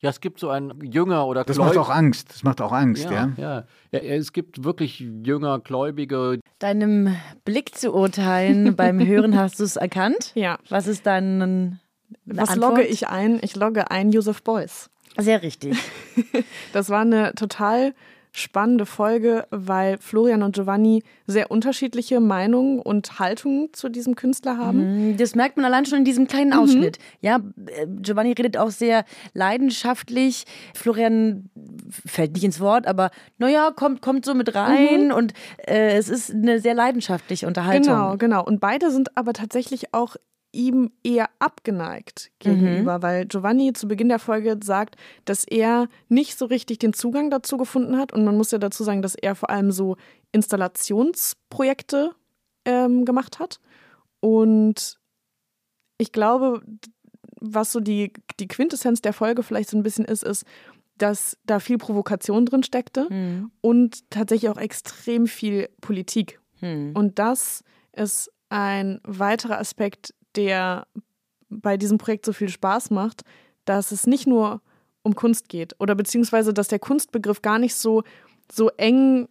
Ja, 0.00 0.10
es 0.10 0.20
gibt 0.20 0.40
so 0.40 0.50
einen 0.50 0.80
Jünger 0.82 1.24
oder 1.26 1.44
Das 1.44 1.56
Gläub- 1.56 1.68
macht 1.68 1.78
auch 1.78 1.90
Angst, 1.90 2.30
das 2.30 2.42
macht 2.42 2.60
auch 2.60 2.72
Angst, 2.72 3.04
ja. 3.04 3.12
ja, 3.12 3.32
ja. 3.36 3.64
ja. 3.92 3.98
Es 4.00 4.32
gibt 4.32 4.64
wirklich 4.64 4.98
Jünger, 4.98 5.60
Gläubige, 5.60 6.40
Deinem 6.58 7.16
Blick 7.44 7.76
zu 7.76 7.92
urteilen, 7.92 8.76
beim 8.76 9.04
Hören 9.04 9.36
hast 9.36 9.60
du 9.60 9.64
es 9.64 9.76
erkannt. 9.76 10.32
Ja. 10.34 10.58
Was 10.68 10.86
ist 10.86 11.06
dein 11.06 11.80
Was 12.24 12.50
Antwort? 12.50 12.70
logge 12.78 12.82
ich 12.84 13.08
ein? 13.08 13.38
Ich 13.42 13.56
logge 13.56 13.90
ein 13.90 14.10
Joseph 14.10 14.42
Beuys. 14.42 14.90
Sehr 15.18 15.42
richtig. 15.42 15.76
Das 16.72 16.90
war 16.90 17.02
eine 17.02 17.34
total 17.34 17.94
spannende 18.36 18.84
Folge, 18.84 19.46
weil 19.50 19.96
Florian 19.98 20.42
und 20.42 20.56
Giovanni 20.56 21.04
sehr 21.28 21.52
unterschiedliche 21.52 22.18
Meinungen 22.18 22.80
und 22.80 23.20
Haltungen 23.20 23.72
zu 23.72 23.88
diesem 23.88 24.16
Künstler 24.16 24.58
haben. 24.58 25.16
Das 25.16 25.36
merkt 25.36 25.56
man 25.56 25.64
allein 25.64 25.86
schon 25.86 25.98
in 25.98 26.04
diesem 26.04 26.26
kleinen 26.26 26.52
Ausschnitt. 26.52 26.98
Ja, 27.20 27.36
äh, 27.36 27.86
Giovanni 27.86 28.32
redet 28.32 28.56
auch 28.56 28.70
sehr 28.70 29.04
leidenschaftlich. 29.34 30.46
Florian 30.74 31.48
fällt 31.88 32.32
nicht 32.32 32.42
ins 32.42 32.58
Wort, 32.58 32.88
aber 32.88 33.10
naja, 33.38 33.70
kommt, 33.70 34.02
kommt 34.02 34.24
so 34.24 34.34
mit 34.34 34.52
rein 34.56 35.12
und 35.12 35.32
äh, 35.58 35.96
es 35.96 36.08
ist 36.08 36.32
eine 36.32 36.58
sehr 36.58 36.74
leidenschaftliche 36.74 37.46
Unterhaltung. 37.46 37.94
Genau, 37.94 38.16
genau. 38.16 38.44
Und 38.44 38.58
beide 38.58 38.90
sind 38.90 39.16
aber 39.16 39.32
tatsächlich 39.32 39.94
auch 39.94 40.16
ihm 40.54 40.90
eher 41.02 41.28
abgeneigt 41.38 42.30
gegenüber, 42.38 43.02
weil 43.02 43.26
Giovanni 43.26 43.72
zu 43.72 43.88
Beginn 43.88 44.08
der 44.08 44.18
Folge 44.18 44.58
sagt, 44.62 44.96
dass 45.24 45.44
er 45.44 45.88
nicht 46.08 46.38
so 46.38 46.46
richtig 46.46 46.78
den 46.78 46.92
Zugang 46.92 47.30
dazu 47.30 47.56
gefunden 47.56 47.98
hat. 47.98 48.12
Und 48.12 48.24
man 48.24 48.36
muss 48.36 48.50
ja 48.50 48.58
dazu 48.58 48.84
sagen, 48.84 49.02
dass 49.02 49.14
er 49.14 49.34
vor 49.34 49.50
allem 49.50 49.72
so 49.72 49.96
Installationsprojekte 50.32 52.12
ähm, 52.64 53.04
gemacht 53.04 53.38
hat. 53.38 53.60
Und 54.20 54.98
ich 55.98 56.12
glaube, 56.12 56.62
was 57.40 57.72
so 57.72 57.80
die, 57.80 58.12
die 58.40 58.48
Quintessenz 58.48 59.02
der 59.02 59.12
Folge 59.12 59.42
vielleicht 59.42 59.70
so 59.70 59.76
ein 59.76 59.82
bisschen 59.82 60.04
ist, 60.04 60.24
ist, 60.24 60.44
dass 60.98 61.36
da 61.44 61.58
viel 61.58 61.78
Provokation 61.78 62.46
drin 62.46 62.62
steckte 62.62 63.08
Hm. 63.08 63.50
und 63.60 64.08
tatsächlich 64.10 64.50
auch 64.50 64.56
extrem 64.56 65.26
viel 65.26 65.68
Politik. 65.80 66.40
Hm. 66.60 66.92
Und 66.94 67.18
das 67.18 67.64
ist 67.92 68.30
ein 68.48 69.00
weiterer 69.04 69.58
Aspekt, 69.58 70.14
der 70.36 70.86
bei 71.48 71.76
diesem 71.76 71.98
Projekt 71.98 72.26
so 72.26 72.32
viel 72.32 72.48
Spaß 72.48 72.90
macht, 72.90 73.22
dass 73.64 73.92
es 73.92 74.06
nicht 74.06 74.26
nur 74.26 74.60
um 75.02 75.14
Kunst 75.14 75.48
geht 75.48 75.74
oder 75.78 75.94
beziehungsweise, 75.94 76.52
dass 76.52 76.68
der 76.68 76.78
Kunstbegriff 76.78 77.42
gar 77.42 77.58
nicht 77.58 77.74
so, 77.74 78.02
so 78.50 78.70
eng 78.70 79.28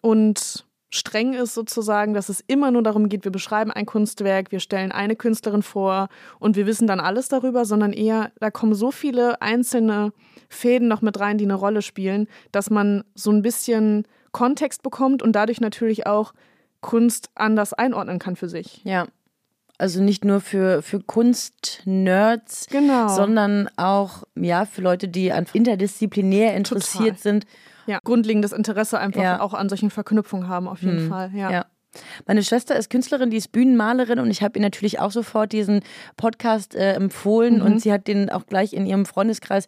und 0.00 0.64
streng 0.90 1.34
ist 1.34 1.54
sozusagen, 1.54 2.14
dass 2.14 2.28
es 2.28 2.42
immer 2.46 2.70
nur 2.70 2.82
darum 2.82 3.08
geht, 3.08 3.24
wir 3.24 3.32
beschreiben 3.32 3.70
ein 3.70 3.86
Kunstwerk, 3.86 4.52
wir 4.52 4.60
stellen 4.60 4.92
eine 4.92 5.16
Künstlerin 5.16 5.62
vor 5.62 6.08
und 6.38 6.56
wir 6.56 6.66
wissen 6.66 6.86
dann 6.86 7.00
alles 7.00 7.28
darüber, 7.28 7.64
sondern 7.64 7.92
eher, 7.92 8.30
da 8.38 8.50
kommen 8.50 8.74
so 8.74 8.90
viele 8.90 9.42
einzelne 9.42 10.12
Fäden 10.48 10.88
noch 10.88 11.02
mit 11.02 11.18
rein, 11.18 11.38
die 11.38 11.44
eine 11.44 11.54
Rolle 11.54 11.82
spielen, 11.82 12.28
dass 12.52 12.70
man 12.70 13.04
so 13.14 13.30
ein 13.30 13.42
bisschen 13.42 14.06
Kontext 14.32 14.82
bekommt 14.82 15.22
und 15.22 15.32
dadurch 15.32 15.60
natürlich 15.60 16.06
auch 16.06 16.32
Kunst 16.80 17.30
anders 17.34 17.72
einordnen 17.72 18.18
kann 18.18 18.36
für 18.36 18.48
sich. 18.48 18.80
Ja. 18.84 19.06
Also 19.78 20.02
nicht 20.02 20.24
nur 20.24 20.40
für, 20.40 20.80
für 20.82 21.00
Kunst-Nerds, 21.00 22.66
Genau. 22.70 23.08
sondern 23.08 23.68
auch 23.76 24.24
ja, 24.34 24.64
für 24.64 24.80
Leute, 24.82 25.08
die 25.08 25.32
einfach 25.32 25.54
interdisziplinär 25.54 26.54
interessiert 26.54 27.16
Total. 27.18 27.22
sind. 27.22 27.46
ja, 27.86 27.98
grundlegendes 28.02 28.52
Interesse 28.52 28.98
einfach 28.98 29.22
Ja. 29.22 29.40
auch 29.40 29.54
an 29.54 29.68
solchen 29.68 29.90
Verknüpfungen 29.90 30.48
haben, 30.48 30.66
auf 30.66 30.82
jeden 30.82 30.98
Hm, 31.02 31.08
Fall. 31.08 31.30
Ja. 31.34 31.50
Ja. 31.50 31.66
Meine 32.26 32.42
Schwester 32.42 32.74
ist 32.76 32.90
Künstlerin, 32.90 33.30
die 33.30 33.36
ist 33.36 33.52
Bühnenmalerin 33.52 34.18
und 34.18 34.30
ich 34.30 34.42
habe 34.42 34.58
ihr 34.58 34.62
natürlich 34.62 34.98
auch 34.98 35.10
sofort 35.12 35.52
diesen 35.52 35.80
Podcast 36.16 36.74
äh, 36.74 36.92
empfohlen 36.94 37.56
Mhm. 37.56 37.62
und 37.62 37.80
sie 37.80 37.92
hat 37.92 38.06
den 38.08 38.28
auch 38.28 38.46
gleich 38.46 38.72
in 38.72 38.86
ihrem 38.86 39.06
Freundeskreis, 39.06 39.66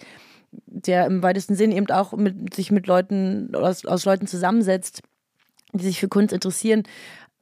der 0.50 1.06
im 1.06 1.22
weitesten 1.22 1.54
Sinn 1.54 1.70
eben 1.72 1.86
auch 1.90 2.12
mit, 2.14 2.54
sich 2.54 2.70
mit 2.70 2.86
Leuten 2.86 3.54
aus, 3.54 3.84
aus 3.86 4.04
Leuten 4.04 4.26
zusammensetzt, 4.26 5.02
die 5.72 5.84
sich 5.84 6.00
für 6.00 6.08
Kunst 6.08 6.32
interessieren, 6.32 6.82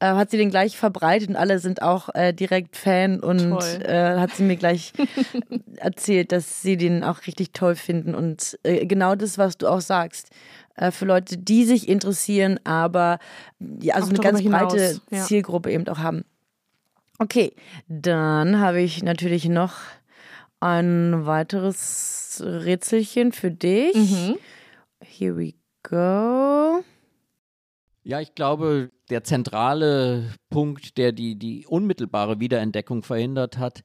äh, 0.01 0.07
hat 0.07 0.31
sie 0.31 0.37
den 0.37 0.51
gleich 0.51 0.77
verbreitet 0.77 1.31
und 1.31 1.37
alle 1.37 1.59
sind 1.59 1.83
auch 1.83 2.15
äh, 2.15 2.33
direkt 2.33 2.77
Fan 2.77 3.21
und 3.21 3.53
äh, 3.83 4.19
hat 4.19 4.33
sie 4.35 4.43
mir 4.43 4.57
gleich 4.57 4.93
erzählt, 5.77 6.33
dass 6.33 6.63
sie 6.63 6.77
den 6.77 7.03
auch 7.03 7.27
richtig 7.27 7.53
toll 7.53 7.75
finden 7.75 8.15
und 8.15 8.59
äh, 8.63 8.87
genau 8.87 9.15
das, 9.15 9.39
was 9.39 9.57
du 9.59 9.69
auch 9.69 9.81
sagst. 9.81 10.31
Äh, 10.75 10.91
für 10.91 11.07
Leute, 11.07 11.39
die 11.39 11.65
sich 11.65 11.89
interessieren, 11.89 12.61
aber 12.65 13.19
ja, 13.59 13.95
also 13.95 14.09
Auch 14.09 14.11
eine 14.11 14.19
ganz 14.19 14.39
darüber 14.41 14.59
breite 14.59 14.77
hinaus, 14.77 15.01
ja. 15.11 15.25
Zielgruppe 15.25 15.73
eben 15.73 15.89
auch 15.89 15.99
haben. 15.99 16.25
Okay, 17.19 17.55
dann 17.89 18.61
habe 18.61 18.83
ich 18.83 19.03
natürlich 19.03 19.47
noch 19.47 19.73
ein 20.61 21.25
weiteres 21.25 22.43
Rätselchen 22.45 23.33
für 23.33 23.51
dich. 23.51 23.95
Mhm. 23.95 24.37
Here 25.01 25.37
we 25.37 25.55
go. 25.83 26.85
Ja, 28.03 28.21
ich 28.21 28.35
glaube, 28.35 28.91
der 29.11 29.25
zentrale 29.25 30.33
Punkt, 30.51 30.99
der 30.99 31.13
die, 31.13 31.39
die 31.39 31.67
unmittelbare 31.67 32.41
Wiederentdeckung 32.41 33.03
verhindert 33.03 33.59
hat, 33.59 33.83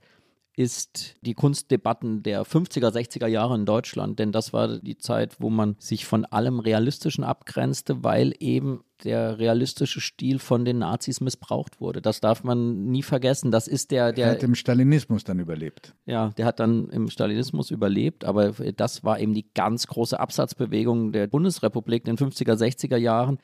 ist 0.57 1.15
die 1.21 1.33
Kunstdebatten 1.33 2.23
der 2.23 2.43
50er, 2.43 2.89
60er 2.91 3.27
Jahre 3.27 3.55
in 3.55 3.65
Deutschland. 3.65 4.19
Denn 4.19 4.33
das 4.33 4.51
war 4.51 4.79
die 4.79 4.97
Zeit, 4.97 5.37
wo 5.39 5.49
man 5.49 5.75
sich 5.79 6.05
von 6.05 6.25
allem 6.25 6.59
Realistischen 6.59 7.23
abgrenzte, 7.23 8.03
weil 8.03 8.33
eben 8.39 8.81
der 9.05 9.39
realistische 9.39 10.01
Stil 10.01 10.39
von 10.39 10.65
den 10.65 10.79
Nazis 10.79 11.21
missbraucht 11.21 11.79
wurde. 11.79 12.01
Das 12.01 12.19
darf 12.19 12.43
man 12.43 12.85
nie 12.87 13.01
vergessen. 13.01 13.49
Das 13.49 13.67
ist 13.67 13.91
der, 13.91 14.07
Er 14.07 14.13
der, 14.13 14.29
hat 14.31 14.43
im 14.43 14.53
Stalinismus 14.53 15.23
dann 15.23 15.39
überlebt. 15.39 15.95
ja, 16.05 16.29
der 16.29 16.45
hat 16.45 16.59
dann 16.59 16.89
im 16.89 17.09
Stalinismus 17.09 17.71
überlebt, 17.71 18.25
aber 18.25 18.51
das 18.75 19.03
war 19.05 19.19
eben 19.19 19.33
die 19.33 19.47
ganz 19.53 19.87
große 19.87 20.19
Absatzbewegung 20.19 21.13
der 21.13 21.27
Bundesrepublik 21.27 22.07
in 22.07 22.17
den 22.17 22.27
50er, 22.31 22.53
60er 22.55 22.97
Jahren. 22.97 23.39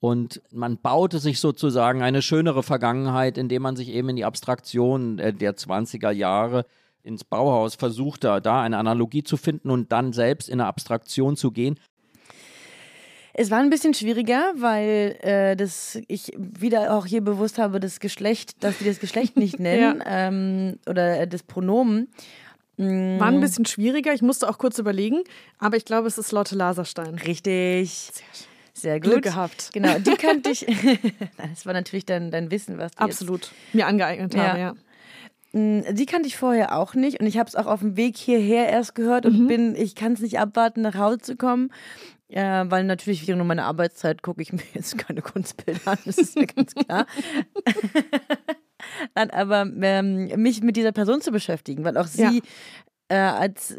Und 0.00 0.40
man 0.50 0.78
baute 0.78 1.18
sich 1.18 1.40
sozusagen 1.40 2.02
eine 2.02 2.22
schönere 2.22 2.62
Vergangenheit, 2.62 3.36
indem 3.36 3.62
man 3.62 3.76
sich 3.76 3.90
eben 3.90 4.08
in 4.08 4.16
die 4.16 4.24
Abstraktion 4.24 5.18
äh, 5.18 5.32
der 5.32 5.56
20er 5.56 6.10
Jahre 6.10 6.64
ins 7.02 7.22
Bauhaus 7.24 7.74
versuchte, 7.74 8.40
da 8.42 8.62
eine 8.62 8.78
Analogie 8.78 9.22
zu 9.22 9.36
finden 9.36 9.70
und 9.70 9.92
dann 9.92 10.12
selbst 10.12 10.48
in 10.48 10.60
eine 10.60 10.68
Abstraktion 10.68 11.36
zu 11.36 11.50
gehen. 11.50 11.78
Es 13.32 13.50
war 13.50 13.58
ein 13.58 13.70
bisschen 13.70 13.94
schwieriger, 13.94 14.52
weil 14.56 15.16
äh, 15.20 15.56
das 15.56 15.98
ich 16.08 16.32
wieder 16.36 16.94
auch 16.94 17.06
hier 17.06 17.22
bewusst 17.22 17.58
habe, 17.58 17.78
das 17.78 18.00
Geschlecht, 18.00 18.62
dass 18.64 18.78
die 18.78 18.84
das 18.84 19.00
Geschlecht 19.00 19.36
nicht 19.36 19.58
nennen 19.60 20.02
ähm, 20.04 20.78
oder 20.88 21.20
äh, 21.20 21.28
das 21.28 21.42
Pronomen. 21.42 22.08
Mm, 22.76 23.20
War 23.20 23.28
ein 23.28 23.40
bisschen 23.40 23.66
schwieriger, 23.66 24.12
ich 24.12 24.22
musste 24.22 24.48
auch 24.48 24.58
kurz 24.58 24.78
überlegen, 24.78 25.22
aber 25.58 25.76
ich 25.76 25.84
glaube, 25.84 26.08
es 26.08 26.18
ist 26.18 26.32
Lotte 26.32 26.56
Laserstein. 26.56 27.14
Richtig. 27.14 28.10
Sehr 28.12 28.49
gut. 28.84 29.02
Glück 29.02 29.22
gehabt. 29.22 29.70
Genau, 29.72 29.98
die 29.98 30.14
kannte 30.16 30.50
ich. 30.52 30.66
das 31.36 31.66
war 31.66 31.72
natürlich 31.72 32.06
dein, 32.06 32.30
dein 32.30 32.50
Wissen, 32.50 32.78
was 32.78 32.92
du 32.92 32.98
Absolut. 33.02 33.50
Mir 33.72 33.86
angeeignet 33.86 34.34
Ja. 34.34 34.42
habe, 34.48 34.58
ja. 34.60 34.74
Mm, 35.52 35.82
die 35.94 36.06
kannte 36.06 36.28
ich 36.28 36.36
vorher 36.36 36.76
auch 36.76 36.94
nicht 36.94 37.18
und 37.20 37.26
ich 37.26 37.36
habe 37.38 37.48
es 37.48 37.56
auch 37.56 37.66
auf 37.66 37.80
dem 37.80 37.96
Weg 37.96 38.16
hierher 38.16 38.68
erst 38.68 38.94
gehört 38.94 39.24
Mhm. 39.24 39.30
und 39.40 39.46
bin, 39.48 39.74
ich 39.74 39.94
kann 39.94 40.12
es 40.12 40.20
nicht 40.20 40.38
abwarten, 40.38 40.80
nach 40.82 40.94
Hause 40.94 41.18
zu 41.18 41.36
kommen. 41.36 41.72
Äh, 42.28 42.64
weil 42.68 42.84
natürlich 42.84 43.26
während 43.26 43.44
meiner 43.44 43.64
Arbeitszeit 43.64 44.22
gucke 44.22 44.40
ich 44.42 44.52
mir 44.52 44.62
jetzt 44.74 44.96
keine 44.98 45.20
Kunstbilder 45.22 45.80
an, 45.86 45.98
das 46.04 46.18
ist 46.18 46.36
ja 46.36 46.44
ganz 46.44 46.74
klar. 46.74 47.06
Nein, 49.14 49.30
aber 49.30 49.62
ähm, 49.82 50.30
mich 50.40 50.62
mit 50.62 50.76
dieser 50.76 50.92
Person 50.92 51.20
zu 51.20 51.32
beschäftigen, 51.32 51.84
weil 51.84 51.96
auch 51.96 52.06
sie 52.06 52.42
Ja. 53.10 53.34
äh, 53.34 53.38
als 53.38 53.76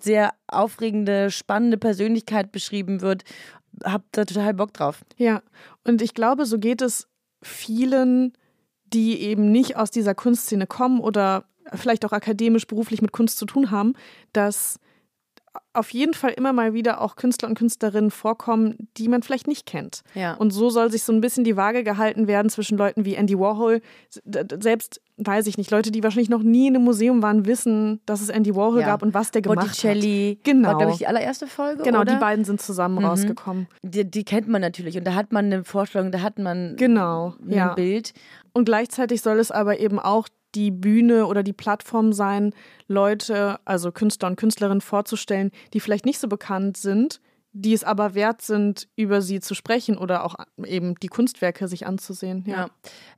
sehr 0.00 0.34
aufregende, 0.48 1.30
spannende 1.30 1.78
Persönlichkeit 1.78 2.50
beschrieben 2.50 3.00
wird, 3.00 3.22
hab 3.84 4.02
da 4.12 4.24
total 4.24 4.54
Bock 4.54 4.72
drauf. 4.72 5.04
Ja, 5.16 5.42
und 5.84 6.02
ich 6.02 6.14
glaube, 6.14 6.46
so 6.46 6.58
geht 6.58 6.82
es 6.82 7.08
vielen, 7.42 8.32
die 8.84 9.20
eben 9.20 9.50
nicht 9.50 9.76
aus 9.76 9.90
dieser 9.90 10.14
Kunstszene 10.14 10.66
kommen 10.66 11.00
oder 11.00 11.44
vielleicht 11.74 12.04
auch 12.04 12.12
akademisch, 12.12 12.66
beruflich 12.66 13.02
mit 13.02 13.12
Kunst 13.12 13.38
zu 13.38 13.46
tun 13.46 13.70
haben, 13.70 13.94
dass 14.32 14.78
auf 15.72 15.90
jeden 15.90 16.14
Fall 16.14 16.32
immer 16.32 16.52
mal 16.52 16.74
wieder 16.74 17.00
auch 17.00 17.16
Künstler 17.16 17.48
und 17.48 17.56
Künstlerinnen 17.56 18.10
vorkommen, 18.10 18.88
die 18.96 19.08
man 19.08 19.22
vielleicht 19.22 19.46
nicht 19.46 19.66
kennt. 19.66 20.02
Ja. 20.14 20.34
Und 20.34 20.50
so 20.50 20.70
soll 20.70 20.90
sich 20.90 21.02
so 21.02 21.12
ein 21.12 21.20
bisschen 21.20 21.44
die 21.44 21.56
Waage 21.56 21.82
gehalten 21.84 22.26
werden 22.26 22.50
zwischen 22.50 22.78
Leuten 22.78 23.04
wie 23.04 23.14
Andy 23.14 23.38
Warhol. 23.38 23.80
Selbst, 24.24 25.00
weiß 25.18 25.46
ich 25.46 25.56
nicht, 25.56 25.70
Leute, 25.70 25.90
die 25.90 26.02
wahrscheinlich 26.02 26.28
noch 26.28 26.42
nie 26.42 26.66
in 26.68 26.74
einem 26.76 26.84
Museum 26.84 27.22
waren, 27.22 27.46
wissen, 27.46 28.00
dass 28.04 28.20
es 28.20 28.28
Andy 28.28 28.54
Warhol 28.54 28.80
Ja. 28.80 28.86
gab 28.86 29.02
und 29.02 29.14
was 29.14 29.30
der 29.30 29.40
gemacht 29.42 29.68
hat. 29.68 29.74
Genau. 30.44 30.68
war, 30.68 30.76
glaube 30.76 30.92
ich, 30.92 30.98
die 30.98 31.06
allererste 31.06 31.46
Folge. 31.46 31.82
Genau, 31.82 32.00
oder? 32.02 32.12
die 32.14 32.18
beiden 32.20 32.44
sind 32.44 32.60
zusammen 32.60 32.98
Mhm. 32.98 33.04
rausgekommen. 33.06 33.66
Die, 33.82 34.04
die 34.10 34.24
kennt 34.24 34.48
man 34.48 34.60
natürlich 34.60 34.98
und 34.98 35.04
da 35.06 35.14
hat 35.14 35.32
man 35.32 35.46
eine 35.46 35.64
Vorstellung, 35.64 36.12
da 36.12 36.20
hat 36.20 36.38
man 36.38 36.76
Genau, 36.76 37.34
ein 37.40 37.50
ja. 37.52 37.74
Bild. 37.74 38.12
Und 38.52 38.66
gleichzeitig 38.66 39.22
soll 39.22 39.38
es 39.38 39.50
aber 39.50 39.80
eben 39.80 39.98
auch 39.98 40.28
die 40.54 40.70
Bühne 40.70 41.26
oder 41.26 41.42
die 41.42 41.52
Plattform 41.52 42.12
sein, 42.12 42.52
Leute, 42.86 43.58
also 43.64 43.92
Künstler 43.92 44.28
und 44.28 44.36
Künstlerinnen 44.36 44.80
vorzustellen, 44.80 45.50
die 45.72 45.80
vielleicht 45.80 46.06
nicht 46.06 46.18
so 46.18 46.28
bekannt 46.28 46.76
sind, 46.76 47.20
die 47.58 47.72
es 47.72 47.84
aber 47.84 48.14
wert 48.14 48.42
sind, 48.42 48.86
über 48.96 49.22
sie 49.22 49.40
zu 49.40 49.54
sprechen 49.54 49.96
oder 49.96 50.24
auch 50.24 50.34
eben 50.64 50.94
die 50.96 51.06
Kunstwerke 51.08 51.68
sich 51.68 51.86
anzusehen. 51.86 52.44
Ja. 52.46 52.68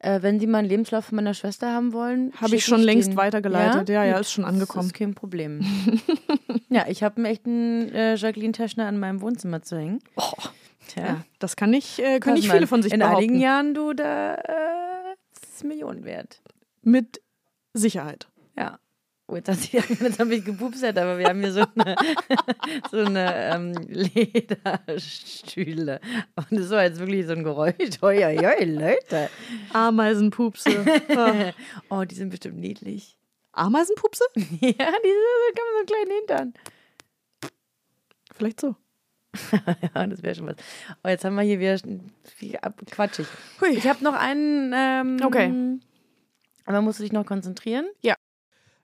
Ja. 0.01 0.17
Äh, 0.17 0.23
wenn 0.23 0.39
Sie 0.39 0.47
mal 0.47 0.59
einen 0.59 0.69
Lebenslauf 0.69 1.07
von 1.07 1.17
meiner 1.17 1.35
Schwester 1.35 1.73
haben 1.73 1.93
wollen, 1.93 2.33
Habe 2.41 2.55
ich 2.57 2.65
schon 2.65 2.81
längst 2.81 3.11
den. 3.11 3.17
weitergeleitet. 3.17 3.89
Ja, 3.89 4.05
ja, 4.05 4.13
Gut. 4.13 4.21
ist 4.23 4.33
schon 4.33 4.45
Das 4.45 4.53
angekommen. 4.55 4.87
ist 4.87 4.95
kein 4.95 5.15
Problem. 5.15 5.61
ja, 6.69 6.87
ich 6.89 7.03
habe 7.03 7.17
einen 7.17 7.25
echten 7.27 7.89
äh, 7.93 8.15
Jacqueline 8.15 8.53
Teschner 8.53 8.87
an 8.87 8.99
meinem 8.99 9.21
Wohnzimmer 9.21 9.63
zu 9.63 9.77
hängen. 9.77 9.99
Oh, 10.17 10.33
Tja. 10.89 11.05
ja, 11.05 11.25
das 11.39 11.57
kann 11.57 11.71
nicht, 11.71 11.99
äh, 11.99 12.21
können 12.21 12.37
nicht 12.37 12.51
viele 12.51 12.67
von 12.67 12.83
sich 12.83 12.93
In 12.93 13.01
behaupten. 13.01 13.19
einigen 13.25 13.41
Jahren, 13.41 13.75
du, 13.75 13.93
da 13.93 14.35
äh, 14.37 15.15
das 15.35 15.51
ist 15.57 15.65
Millionen 15.65 16.05
wert. 16.05 16.41
Mit 16.83 17.21
Sicherheit. 17.75 18.29
Ja. 18.57 18.79
Oh, 19.31 19.37
jetzt, 19.37 19.51
hat 19.51 19.59
sie, 19.59 19.77
jetzt 20.05 20.19
habe 20.19 20.35
ich 20.35 20.43
gepupsert, 20.43 20.97
aber 20.97 21.19
wir 21.19 21.27
haben 21.27 21.41
hier 21.41 21.53
so 21.53 21.63
eine, 21.75 21.97
so 22.91 22.97
eine 22.97 23.55
ähm, 23.55 23.75
Lederstühle. 23.87 26.01
Und 26.35 26.51
das 26.59 26.71
war 26.71 26.85
jetzt 26.85 26.99
wirklich 26.99 27.27
so 27.27 27.33
ein 27.33 27.45
Geräusch. 27.45 27.75
Oi, 28.03 28.25
oi, 28.25 28.39
oi, 28.39 28.65
Leute. 28.65 29.29
Ameisenpupse. 29.75 30.71
Oh, 31.91 32.05
die 32.05 32.15
sind 32.15 32.31
bestimmt 32.31 32.57
niedlich. 32.59 33.19
Ameisenpupse? 33.53 34.25
Ja, 34.35 34.73
kann 34.73 34.95
man 34.95 35.03
so 35.03 35.79
einen 35.79 35.87
kleinen 35.87 36.11
Hintern. 36.19 36.55
Vielleicht 38.35 38.61
so. 38.61 38.77
Ja, 39.95 40.07
das 40.07 40.23
wäre 40.23 40.35
schon 40.35 40.47
was. 40.47 40.57
Oh, 41.05 41.09
jetzt 41.09 41.27
haben 41.27 41.35
wir 41.35 41.43
hier 41.43 41.61
wieder 41.61 41.77
viel 42.25 42.59
quatschig. 42.91 43.27
Hui. 43.61 43.77
Ich 43.77 43.87
habe 43.87 44.03
noch 44.03 44.15
einen. 44.15 44.73
Ähm, 44.75 45.19
Okay. 45.23 45.79
Aber 46.65 46.81
musst 46.81 46.99
du 46.99 47.03
dich 47.03 47.13
noch 47.13 47.27
konzentrieren? 47.27 47.91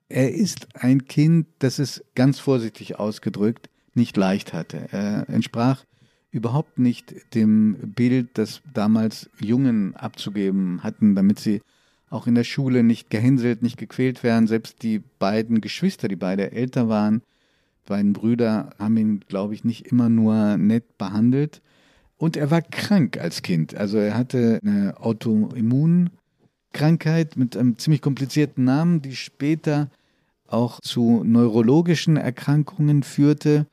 Er 0.08 0.34
ist 0.34 0.68
ein 0.74 1.06
Kind, 1.06 1.46
das 1.60 1.78
es 1.78 2.04
ganz 2.14 2.38
vorsichtig 2.38 2.98
ausgedrückt 2.98 3.68
nicht 3.94 4.16
leicht 4.16 4.52
hatte. 4.52 4.88
Er 4.90 5.28
entsprach 5.28 5.84
überhaupt 6.30 6.78
nicht 6.78 7.14
dem 7.34 7.76
Bild, 7.94 8.30
das 8.34 8.60
damals 8.72 9.30
Jungen 9.40 9.94
abzugeben 9.94 10.82
hatten, 10.82 11.14
damit 11.14 11.38
sie 11.38 11.62
auch 12.10 12.26
in 12.26 12.34
der 12.34 12.44
Schule 12.44 12.82
nicht 12.82 13.08
gehänselt, 13.10 13.62
nicht 13.62 13.78
gequält 13.78 14.22
werden. 14.22 14.46
Selbst 14.46 14.82
die 14.82 15.00
beiden 15.18 15.60
Geschwister, 15.60 16.08
die 16.08 16.16
beide 16.16 16.52
älter 16.52 16.88
waren, 16.88 17.22
beiden 17.86 18.12
Brüder, 18.12 18.70
haben 18.78 18.96
ihn, 18.96 19.20
glaube 19.28 19.54
ich, 19.54 19.64
nicht 19.64 19.86
immer 19.86 20.08
nur 20.08 20.56
nett 20.56 20.98
behandelt. 20.98 21.62
Und 22.16 22.36
er 22.36 22.50
war 22.50 22.62
krank 22.62 23.18
als 23.18 23.42
Kind. 23.42 23.74
Also 23.76 23.98
er 23.98 24.16
hatte 24.16 24.58
eine 24.62 24.98
Autoimmunkrankheit 24.98 26.23
mit 27.36 27.56
einem 27.56 27.78
ziemlich 27.78 28.02
komplizierten 28.02 28.64
Namen, 28.64 29.00
die 29.02 29.16
später 29.16 29.88
auch 30.46 30.80
zu 30.80 31.22
neurologischen 31.24 32.16
Erkrankungen 32.16 33.02
führte. 33.02 33.66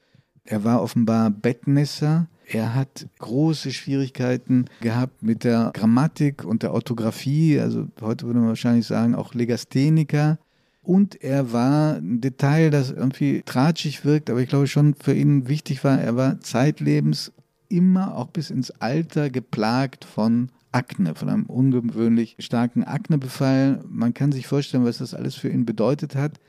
Er 0.44 0.64
war 0.64 0.82
offenbar 0.82 1.30
Bettnässer. 1.30 2.28
Er 2.48 2.76
hat 2.76 3.08
große 3.20 3.72
Schwierigkeiten 3.72 4.66
gehabt 4.82 5.24
mit 5.24 5.44
der 5.44 5.72
Grammatik 5.74 6.44
und 6.44 6.64
der 6.64 6.74
Orthographie. 6.74 7.60
Also 7.60 7.88
heute 8.02 8.26
würde 8.26 8.40
man 8.40 8.50
wahrscheinlich 8.50 8.88
sagen, 8.88 9.16
auch 9.16 9.34
Legastheniker. 9.34 10.38
Und 10.84 11.22
er 11.22 11.54
war 11.54 11.98
ein 11.98 12.22
Detail, 12.22 12.72
das 12.72 12.90
irgendwie 12.90 13.44
tratschig 13.46 14.04
wirkt, 14.04 14.30
aber 14.30 14.40
ich 14.40 14.50
glaube 14.50 14.68
schon 14.68 14.96
für 14.96 15.14
ihn 15.14 15.48
wichtig 15.48 15.84
war, 15.84 16.00
er 16.00 16.16
war 16.16 16.40
zeitlebens 16.42 17.32
immer 17.70 18.18
auch 18.18 18.28
bis 18.28 18.50
ins 18.50 18.72
Alter 18.72 19.30
geplagt 19.30 20.06
von 20.06 20.50
Akne, 20.72 21.16
von 21.16 21.30
einem 21.30 21.46
ungewöhnlich 21.46 22.36
starken 22.40 22.84
Aknebefall. 22.84 23.84
Man 23.88 24.14
kann 24.14 24.32
sich 24.32 24.48
vorstellen, 24.48 24.86
was 24.86 25.00
das 25.00 25.14
alles 25.14 25.36
für 25.36 25.50
ihn 25.50 25.66
bedeutet 25.66 26.16
hat. 26.16 26.40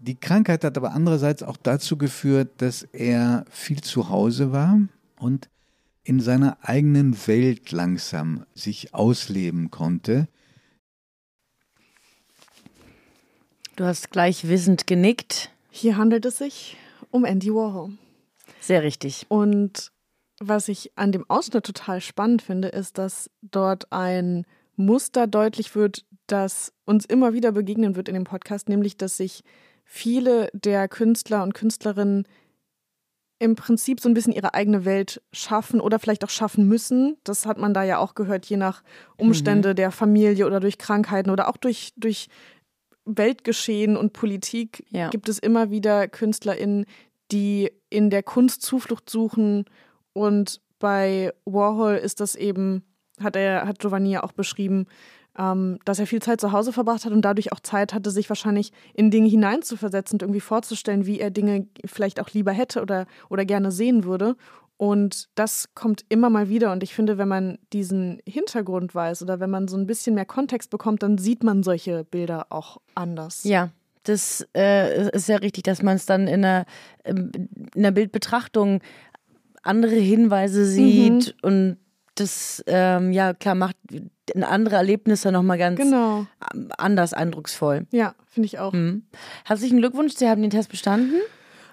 Die 0.00 0.14
Krankheit 0.14 0.62
hat 0.62 0.76
aber 0.76 0.92
andererseits 0.92 1.42
auch 1.42 1.56
dazu 1.56 1.98
geführt, 1.98 2.50
dass 2.58 2.82
er 2.82 3.44
viel 3.50 3.80
zu 3.80 4.08
Hause 4.10 4.52
war 4.52 4.80
und 5.18 5.48
in 6.04 6.20
seiner 6.20 6.56
eigenen 6.62 7.26
Welt 7.26 7.72
langsam 7.72 8.46
sich 8.54 8.94
ausleben 8.94 9.70
konnte. 9.70 10.28
Du 13.76 13.84
hast 13.84 14.10
gleich 14.10 14.48
wissend 14.48 14.86
genickt. 14.86 15.50
Hier 15.70 15.96
handelt 15.96 16.24
es 16.24 16.38
sich 16.38 16.76
um 17.10 17.24
Andy 17.24 17.52
Warhol. 17.52 17.90
Sehr 18.60 18.82
richtig. 18.82 19.26
Und 19.28 19.92
was 20.40 20.68
ich 20.68 20.92
an 20.96 21.12
dem 21.12 21.28
Ausschnitt 21.28 21.64
total 21.64 22.00
spannend 22.00 22.42
finde, 22.42 22.68
ist, 22.68 22.98
dass 22.98 23.30
dort 23.42 23.92
ein 23.92 24.46
Muster 24.76 25.26
deutlich 25.26 25.74
wird, 25.74 26.04
das 26.26 26.72
uns 26.84 27.04
immer 27.04 27.32
wieder 27.32 27.52
begegnen 27.52 27.96
wird 27.96 28.08
in 28.08 28.14
dem 28.14 28.24
Podcast, 28.24 28.68
nämlich 28.68 28.96
dass 28.96 29.16
sich 29.16 29.42
viele 29.84 30.50
der 30.52 30.86
Künstler 30.88 31.42
und 31.42 31.54
Künstlerinnen 31.54 32.26
im 33.40 33.54
Prinzip 33.54 34.00
so 34.00 34.08
ein 34.08 34.14
bisschen 34.14 34.32
ihre 34.32 34.54
eigene 34.54 34.84
Welt 34.84 35.22
schaffen 35.32 35.80
oder 35.80 35.98
vielleicht 35.98 36.24
auch 36.24 36.30
schaffen 36.30 36.66
müssen. 36.66 37.16
Das 37.24 37.46
hat 37.46 37.58
man 37.58 37.72
da 37.72 37.84
ja 37.84 37.98
auch 37.98 38.14
gehört, 38.14 38.46
je 38.46 38.56
nach 38.56 38.82
Umstände 39.16 39.70
mhm. 39.70 39.76
der 39.76 39.90
Familie 39.90 40.46
oder 40.46 40.60
durch 40.60 40.78
Krankheiten 40.78 41.30
oder 41.30 41.48
auch 41.48 41.56
durch, 41.56 41.92
durch 41.96 42.28
Weltgeschehen 43.04 43.96
und 43.96 44.12
Politik 44.12 44.84
ja. 44.90 45.08
gibt 45.08 45.28
es 45.28 45.38
immer 45.38 45.70
wieder 45.70 46.08
KünstlerInnen, 46.08 46.84
die 47.30 47.70
in 47.90 48.10
der 48.10 48.22
Kunst 48.22 48.62
Zuflucht 48.62 49.08
suchen. 49.08 49.64
Und 50.12 50.60
bei 50.78 51.32
Warhol 51.44 51.94
ist 51.94 52.20
das 52.20 52.34
eben, 52.34 52.84
hat 53.20 53.36
er, 53.36 53.66
hat 53.66 53.78
Giovanni 53.78 54.12
ja 54.12 54.22
auch 54.22 54.32
beschrieben, 54.32 54.86
ähm, 55.38 55.78
dass 55.84 55.98
er 55.98 56.06
viel 56.06 56.20
Zeit 56.20 56.40
zu 56.40 56.52
Hause 56.52 56.72
verbracht 56.72 57.04
hat 57.04 57.12
und 57.12 57.22
dadurch 57.22 57.52
auch 57.52 57.60
Zeit 57.60 57.94
hatte, 57.94 58.10
sich 58.10 58.28
wahrscheinlich 58.28 58.72
in 58.94 59.10
Dinge 59.10 59.28
hineinzuversetzen 59.28 60.16
und 60.16 60.22
irgendwie 60.22 60.40
vorzustellen, 60.40 61.06
wie 61.06 61.20
er 61.20 61.30
Dinge 61.30 61.68
vielleicht 61.84 62.20
auch 62.20 62.30
lieber 62.30 62.52
hätte 62.52 62.82
oder, 62.82 63.06
oder 63.28 63.44
gerne 63.44 63.70
sehen 63.70 64.04
würde. 64.04 64.36
Und 64.76 65.28
das 65.34 65.70
kommt 65.74 66.04
immer 66.08 66.30
mal 66.30 66.48
wieder. 66.48 66.70
Und 66.70 66.84
ich 66.84 66.94
finde, 66.94 67.18
wenn 67.18 67.28
man 67.28 67.58
diesen 67.72 68.20
Hintergrund 68.26 68.94
weiß 68.94 69.22
oder 69.22 69.40
wenn 69.40 69.50
man 69.50 69.66
so 69.66 69.76
ein 69.76 69.86
bisschen 69.86 70.14
mehr 70.14 70.24
Kontext 70.24 70.70
bekommt, 70.70 71.02
dann 71.02 71.18
sieht 71.18 71.42
man 71.42 71.64
solche 71.64 72.04
Bilder 72.04 72.46
auch 72.50 72.80
anders. 72.94 73.42
Ja, 73.42 73.70
das 74.04 74.46
äh, 74.56 75.10
ist 75.10 75.28
ja 75.28 75.36
richtig, 75.36 75.64
dass 75.64 75.82
man 75.82 75.96
es 75.96 76.06
dann 76.06 76.28
in 76.28 76.42
der, 76.42 76.64
ähm, 77.04 77.30
in 77.74 77.82
der 77.82 77.90
Bildbetrachtung 77.90 78.80
andere 79.68 79.94
Hinweise 79.94 80.64
sieht 80.64 81.36
mhm. 81.42 81.48
und 81.48 81.76
das, 82.14 82.64
ähm, 82.66 83.12
ja, 83.12 83.32
klar, 83.32 83.54
macht 83.54 83.76
andere 84.40 84.76
Erlebnisse 84.76 85.30
nochmal 85.30 85.58
ganz 85.58 85.78
genau. 85.78 86.26
anders 86.76 87.12
eindrucksvoll. 87.12 87.86
Ja, 87.92 88.14
finde 88.26 88.46
ich 88.46 88.58
auch. 88.58 88.72
Mhm. 88.72 89.04
Herzlichen 89.44 89.78
Glückwunsch, 89.78 90.14
Sie 90.16 90.28
haben 90.28 90.42
den 90.42 90.50
Test 90.50 90.70
bestanden. 90.70 91.14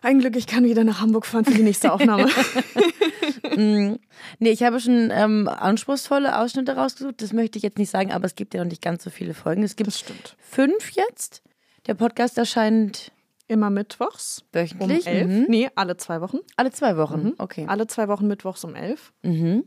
Ein 0.01 0.19
Glück, 0.19 0.35
ich 0.35 0.45
kann 0.45 0.65
wieder 0.65 0.83
nach 0.83 1.01
Hamburg 1.01 1.25
fahren 1.25 1.45
für 1.45 1.55
die 1.55 1.63
nächste 1.63 1.91
Aufnahme. 1.91 2.27
mm. 3.55 3.95
Nee, 4.37 4.51
ich 4.51 4.61
habe 4.61 4.79
schon 4.79 5.09
ähm, 5.11 5.47
anspruchsvolle 5.47 6.37
Ausschnitte 6.37 6.75
rausgesucht. 6.75 7.23
Das 7.23 7.33
möchte 7.33 7.57
ich 7.57 7.63
jetzt 7.63 7.79
nicht 7.79 7.89
sagen, 7.89 8.11
aber 8.11 8.25
es 8.25 8.35
gibt 8.35 8.53
ja 8.53 8.63
noch 8.63 8.69
nicht 8.69 8.83
ganz 8.83 9.03
so 9.03 9.09
viele 9.09 9.33
Folgen. 9.33 9.63
Es 9.63 9.75
gibt 9.75 9.91
fünf 10.37 10.91
jetzt. 10.91 11.41
Der 11.87 11.95
Podcast 11.95 12.37
erscheint 12.37 13.11
immer 13.47 13.69
mittwochs. 13.69 14.43
Wöchentlich? 14.51 15.05
Um 15.05 15.13
elf. 15.13 15.27
Mhm. 15.27 15.45
Nee, 15.47 15.69
alle 15.75 15.97
zwei 15.97 16.21
Wochen. 16.21 16.39
Alle 16.55 16.71
zwei 16.71 16.97
Wochen, 16.97 17.23
mhm. 17.23 17.33
okay. 17.37 17.65
Alle 17.67 17.87
zwei 17.87 18.07
Wochen 18.07 18.27
mittwochs 18.27 18.63
um 18.63 18.75
elf. 18.75 19.13
Mhm. 19.23 19.63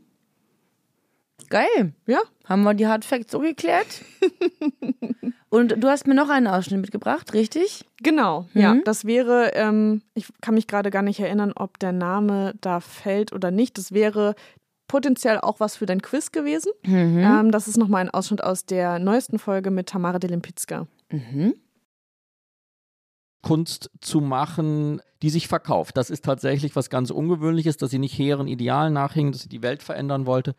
Geil. 1.49 1.93
Ja. 2.05 2.19
Haben 2.45 2.63
wir 2.63 2.73
die 2.73 2.87
Hard 2.87 3.05
Facts 3.05 3.31
so 3.31 3.39
geklärt? 3.39 4.03
Und 5.49 5.83
du 5.83 5.87
hast 5.87 6.05
mir 6.05 6.13
noch 6.13 6.29
einen 6.29 6.45
Ausschnitt 6.45 6.79
mitgebracht, 6.81 7.33
richtig? 7.33 7.85
Genau, 8.03 8.45
mhm. 8.53 8.61
ja. 8.61 8.77
Das 8.83 9.05
wäre, 9.05 9.51
ähm, 9.55 10.03
ich 10.13 10.27
kann 10.41 10.53
mich 10.53 10.67
gerade 10.67 10.91
gar 10.91 11.01
nicht 11.01 11.19
erinnern, 11.19 11.53
ob 11.55 11.79
der 11.79 11.91
Name 11.91 12.53
da 12.61 12.79
fällt 12.79 13.33
oder 13.33 13.49
nicht. 13.49 13.77
Das 13.79 13.91
wäre 13.91 14.35
potenziell 14.87 15.39
auch 15.39 15.59
was 15.59 15.77
für 15.77 15.85
dein 15.87 16.01
Quiz 16.01 16.31
gewesen. 16.31 16.71
Mhm. 16.85 17.19
Ähm, 17.19 17.51
das 17.51 17.67
ist 17.67 17.77
nochmal 17.77 18.01
ein 18.01 18.09
Ausschnitt 18.09 18.43
aus 18.43 18.65
der 18.65 18.99
neuesten 18.99 19.39
Folge 19.39 19.71
mit 19.71 19.87
Tamara 19.87 20.19
Delimpizka. 20.19 20.87
Mhm. 21.11 21.55
Kunst 23.41 23.89
zu 24.01 24.21
machen, 24.21 25.01
die 25.21 25.29
sich 25.29 25.47
verkauft. 25.47 25.97
Das 25.97 26.09
ist 26.09 26.25
tatsächlich 26.25 26.75
was 26.75 26.89
ganz 26.89 27.09
Ungewöhnliches, 27.09 27.77
dass 27.77 27.91
sie 27.91 27.99
nicht 27.99 28.17
hehren 28.17 28.47
Idealen 28.47 28.93
nachhing, 28.93 29.31
dass 29.31 29.41
sie 29.41 29.49
die 29.49 29.61
Welt 29.61 29.83
verändern 29.83 30.25
wollte, 30.25 30.55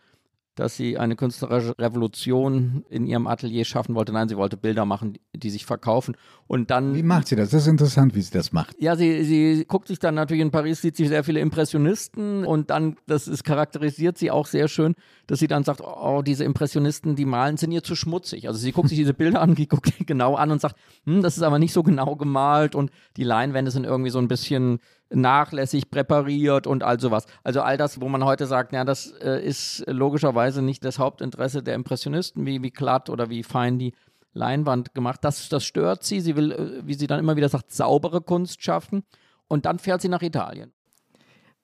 dass 0.61 0.77
sie 0.77 0.99
eine 0.99 1.16
künstlerische 1.16 1.75
Revolution 1.79 2.85
in 2.90 3.07
ihrem 3.07 3.27
Atelier 3.27 3.64
schaffen 3.64 3.94
wollte. 3.94 4.12
Nein, 4.12 4.29
sie 4.29 4.37
wollte 4.37 4.59
Bilder 4.59 4.85
machen, 4.85 5.16
die 5.35 5.49
sich 5.49 5.64
verkaufen. 5.64 6.16
Und 6.46 6.70
dann. 6.70 6.94
Wie 6.94 7.03
macht 7.03 7.29
sie 7.29 7.37
das? 7.37 7.49
Das 7.49 7.62
ist 7.62 7.68
interessant, 7.68 8.14
wie 8.14 8.20
sie 8.20 8.31
das 8.31 8.53
macht. 8.53 8.77
Ja, 8.79 8.94
sie, 8.94 9.25
sie 9.25 9.64
guckt 9.66 9.88
sich 9.88 9.99
dann 9.99 10.14
natürlich 10.14 10.42
in 10.42 10.51
Paris, 10.51 10.83
sieht 10.83 10.96
sie 10.96 11.07
sehr 11.07 11.25
viele 11.25 11.40
Impressionisten 11.40 12.44
und 12.44 12.68
dann, 12.68 12.96
das 13.07 13.27
ist 13.27 13.42
charakterisiert 13.42 14.18
sie 14.18 14.31
auch 14.31 14.46
sehr 14.46 14.68
schön, 14.68 14.96
dass 15.27 15.38
sie 15.38 15.46
dann 15.46 15.64
sagt, 15.64 15.81
oh, 15.83 16.20
diese 16.20 16.44
Impressionisten, 16.44 17.16
die 17.16 17.25
malen, 17.25 17.57
sind 17.57 17.73
ihr 17.73 17.83
zu 17.83 17.96
schmutzig. 17.96 18.46
Also 18.46 18.61
sie 18.61 18.73
guckt 18.73 18.90
sich 18.90 18.99
diese 18.99 19.14
Bilder 19.14 19.40
an, 19.40 19.55
die 19.55 19.66
guckt 19.66 19.90
genau 20.07 20.35
an 20.35 20.51
und 20.51 20.61
sagt, 20.61 20.77
hm, 21.05 21.23
das 21.23 21.38
ist 21.38 21.42
aber 21.42 21.59
nicht 21.59 21.73
so 21.73 21.83
genau 21.83 22.16
gemalt 22.16 22.75
und 22.75 22.90
die 23.16 23.25
Leinwände 23.25 23.70
sind 23.70 23.85
irgendwie 23.85 24.11
so 24.11 24.18
ein 24.18 24.29
bisschen 24.29 24.81
nachlässig 25.11 25.90
präpariert 25.90 26.66
und 26.66 26.83
all 26.83 27.01
sowas. 27.01 27.27
Also 27.42 27.62
all 27.62 27.77
das, 27.77 28.01
wo 28.01 28.09
man 28.09 28.25
heute 28.25 28.46
sagt, 28.46 28.73
ja, 28.73 28.85
das 28.85 29.12
äh, 29.20 29.44
ist 29.44 29.85
logischerweise 29.87 30.62
nicht 30.62 30.85
das 30.85 30.99
Hauptinteresse 30.99 31.62
der 31.62 31.75
Impressionisten, 31.75 32.46
wie, 32.46 32.62
wie 32.62 32.70
glatt 32.70 33.11
oder 33.11 33.29
wie 33.29 33.42
fein 33.42 33.79
die 33.79 33.92
Leinwand 34.33 34.94
gemacht. 34.94 35.20
Das, 35.23 35.49
das 35.49 35.64
stört 35.64 36.05
sie. 36.05 36.20
Sie 36.20 36.37
will, 36.37 36.53
äh, 36.53 36.87
wie 36.87 36.94
sie 36.94 37.07
dann 37.07 37.18
immer 37.18 37.37
wieder 37.37 37.49
sagt, 37.49 37.73
saubere 37.73 38.20
Kunst 38.20 38.62
schaffen. 38.62 39.03
Und 39.49 39.66
dann 39.66 39.79
fährt 39.79 40.01
sie 40.01 40.09
nach 40.09 40.23
Italien. 40.23 40.73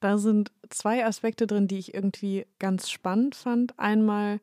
Da 0.01 0.19
sind 0.19 0.53
zwei 0.69 1.07
Aspekte 1.07 1.47
drin, 1.47 1.69
die 1.69 1.79
ich 1.79 1.95
irgendwie 1.95 2.47
ganz 2.59 2.91
spannend 2.91 3.35
fand. 3.35 3.79
Einmal 3.79 4.41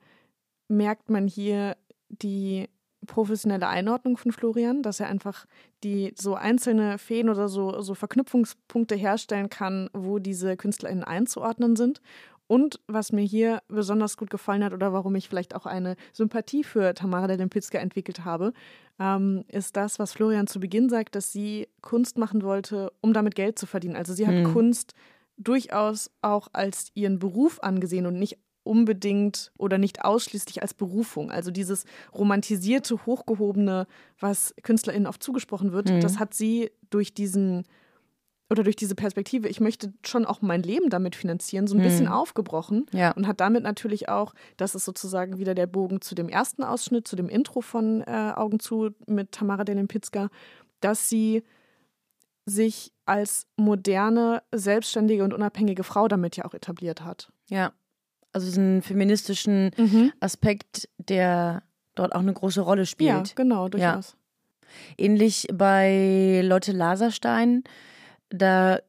merkt 0.67 1.09
man 1.09 1.27
hier 1.27 1.75
die 2.09 2.69
professionelle 3.05 3.67
Einordnung 3.67 4.17
von 4.17 4.31
Florian, 4.31 4.81
dass 4.83 4.99
er 4.99 5.07
einfach 5.07 5.45
die 5.83 6.13
so 6.15 6.35
einzelne 6.35 6.97
Feen 6.97 7.29
oder 7.29 7.47
so, 7.49 7.81
so 7.81 7.95
Verknüpfungspunkte 7.95 8.95
herstellen 8.95 9.49
kann, 9.49 9.89
wo 9.93 10.19
diese 10.19 10.57
KünstlerInnen 10.57 11.03
einzuordnen 11.03 11.75
sind. 11.75 12.01
Und 12.47 12.79
was 12.87 13.11
mir 13.11 13.23
hier 13.23 13.61
besonders 13.67 14.17
gut 14.17 14.29
gefallen 14.29 14.63
hat 14.63 14.73
oder 14.73 14.93
warum 14.93 15.15
ich 15.15 15.29
vielleicht 15.29 15.55
auch 15.55 15.65
eine 15.65 15.95
Sympathie 16.11 16.63
für 16.63 16.93
Tamara 16.93 17.27
der 17.27 17.37
Lempicka 17.37 17.77
entwickelt 17.77 18.25
habe, 18.25 18.53
ähm, 18.99 19.45
ist 19.47 19.77
das, 19.77 19.97
was 19.97 20.13
Florian 20.13 20.47
zu 20.47 20.59
Beginn 20.59 20.89
sagt, 20.89 21.15
dass 21.15 21.31
sie 21.31 21.67
Kunst 21.81 22.17
machen 22.17 22.43
wollte, 22.43 22.91
um 23.01 23.13
damit 23.13 23.35
Geld 23.35 23.57
zu 23.57 23.65
verdienen. 23.65 23.95
Also 23.95 24.13
sie 24.13 24.27
hat 24.27 24.35
mhm. 24.35 24.53
Kunst 24.53 24.93
durchaus 25.37 26.11
auch 26.21 26.47
als 26.53 26.91
ihren 26.93 27.17
Beruf 27.17 27.59
angesehen 27.61 28.05
und 28.05 28.19
nicht 28.19 28.37
unbedingt 28.63 29.51
oder 29.57 29.77
nicht 29.77 30.03
ausschließlich 30.03 30.61
als 30.61 30.73
Berufung. 30.73 31.31
Also 31.31 31.51
dieses 31.51 31.85
romantisierte, 32.13 33.05
hochgehobene, 33.05 33.87
was 34.19 34.53
KünstlerInnen 34.63 35.07
oft 35.07 35.21
zugesprochen 35.21 35.71
wird, 35.71 35.89
mhm. 35.89 36.01
das 36.01 36.19
hat 36.19 36.33
sie 36.33 36.71
durch 36.89 37.13
diesen 37.13 37.65
oder 38.49 38.63
durch 38.63 38.75
diese 38.75 38.93
Perspektive, 38.93 39.47
ich 39.47 39.59
möchte 39.59 39.93
schon 40.05 40.25
auch 40.25 40.41
mein 40.41 40.61
Leben 40.61 40.89
damit 40.89 41.15
finanzieren, 41.15 41.65
so 41.65 41.75
ein 41.75 41.79
mhm. 41.79 41.83
bisschen 41.83 42.07
aufgebrochen 42.07 42.85
ja. 42.91 43.11
und 43.11 43.25
hat 43.25 43.39
damit 43.39 43.63
natürlich 43.63 44.09
auch, 44.09 44.33
das 44.57 44.75
ist 44.75 44.85
sozusagen 44.85 45.39
wieder 45.39 45.55
der 45.55 45.65
Bogen 45.65 46.01
zu 46.01 46.13
dem 46.13 46.29
ersten 46.29 46.63
Ausschnitt, 46.63 47.07
zu 47.07 47.15
dem 47.15 47.29
Intro 47.29 47.61
von 47.61 48.01
äh, 48.01 48.33
Augen 48.35 48.59
zu 48.59 48.91
mit 49.07 49.31
Tamara 49.31 49.63
Delimpitzka, 49.63 50.29
dass 50.81 51.09
sie 51.09 51.43
sich 52.45 52.91
als 53.05 53.47
moderne, 53.55 54.43
selbstständige 54.51 55.23
und 55.23 55.33
unabhängige 55.33 55.83
Frau 55.83 56.07
damit 56.07 56.35
ja 56.37 56.45
auch 56.45 56.53
etabliert 56.53 57.03
hat. 57.03 57.31
Ja, 57.49 57.73
also 58.33 58.45
diesen 58.47 58.81
feministischen 58.81 59.71
mhm. 59.77 60.11
Aspekt 60.19 60.89
der 60.97 61.63
dort 61.95 62.13
auch 62.15 62.19
eine 62.21 62.33
große 62.33 62.61
Rolle 62.61 62.85
spielt. 62.85 63.09
Ja, 63.29 63.33
genau, 63.35 63.69
durchaus. 63.69 64.15
Ähnlich 64.97 65.47
bei 65.53 66.41
Lotte 66.43 66.71
Laserstein, 66.71 67.63
da 68.29 68.79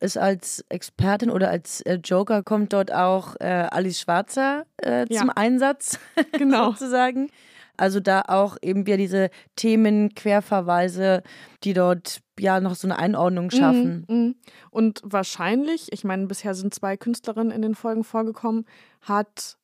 ist 0.00 0.16
als 0.16 0.64
Expertin 0.68 1.28
oder 1.30 1.50
als 1.50 1.80
äh, 1.82 1.94
Joker 2.02 2.42
kommt 2.42 2.72
dort 2.72 2.92
auch 2.92 3.34
äh, 3.40 3.44
Alice 3.70 4.00
Schwarzer 4.00 4.64
äh, 4.82 5.04
Ja. 5.12 5.20
zum 5.20 5.30
Einsatz, 5.30 5.98
Genau. 6.32 6.70
sozusagen. 6.70 7.28
Also 7.76 8.00
da 8.00 8.22
auch 8.28 8.56
eben 8.62 8.86
wieder 8.86 8.96
diese 8.96 9.30
Themen, 9.56 10.14
Querverweise, 10.14 11.22
die 11.64 11.72
dort 11.72 12.20
ja 12.38 12.60
noch 12.60 12.74
so 12.74 12.86
eine 12.86 12.98
Einordnung 12.98 13.50
schaffen. 13.50 14.04
Mhm, 14.08 14.16
mhm. 14.16 14.34
Und 14.70 15.00
wahrscheinlich, 15.04 15.92
ich 15.92 16.04
meine, 16.04 16.26
bisher 16.26 16.54
sind 16.54 16.74
zwei 16.74 16.96
Künstlerinnen 16.96 17.52
in 17.52 17.62
den 17.62 17.74
Folgen 17.74 18.04
vorgekommen, 18.04 18.66
hat 19.02 19.56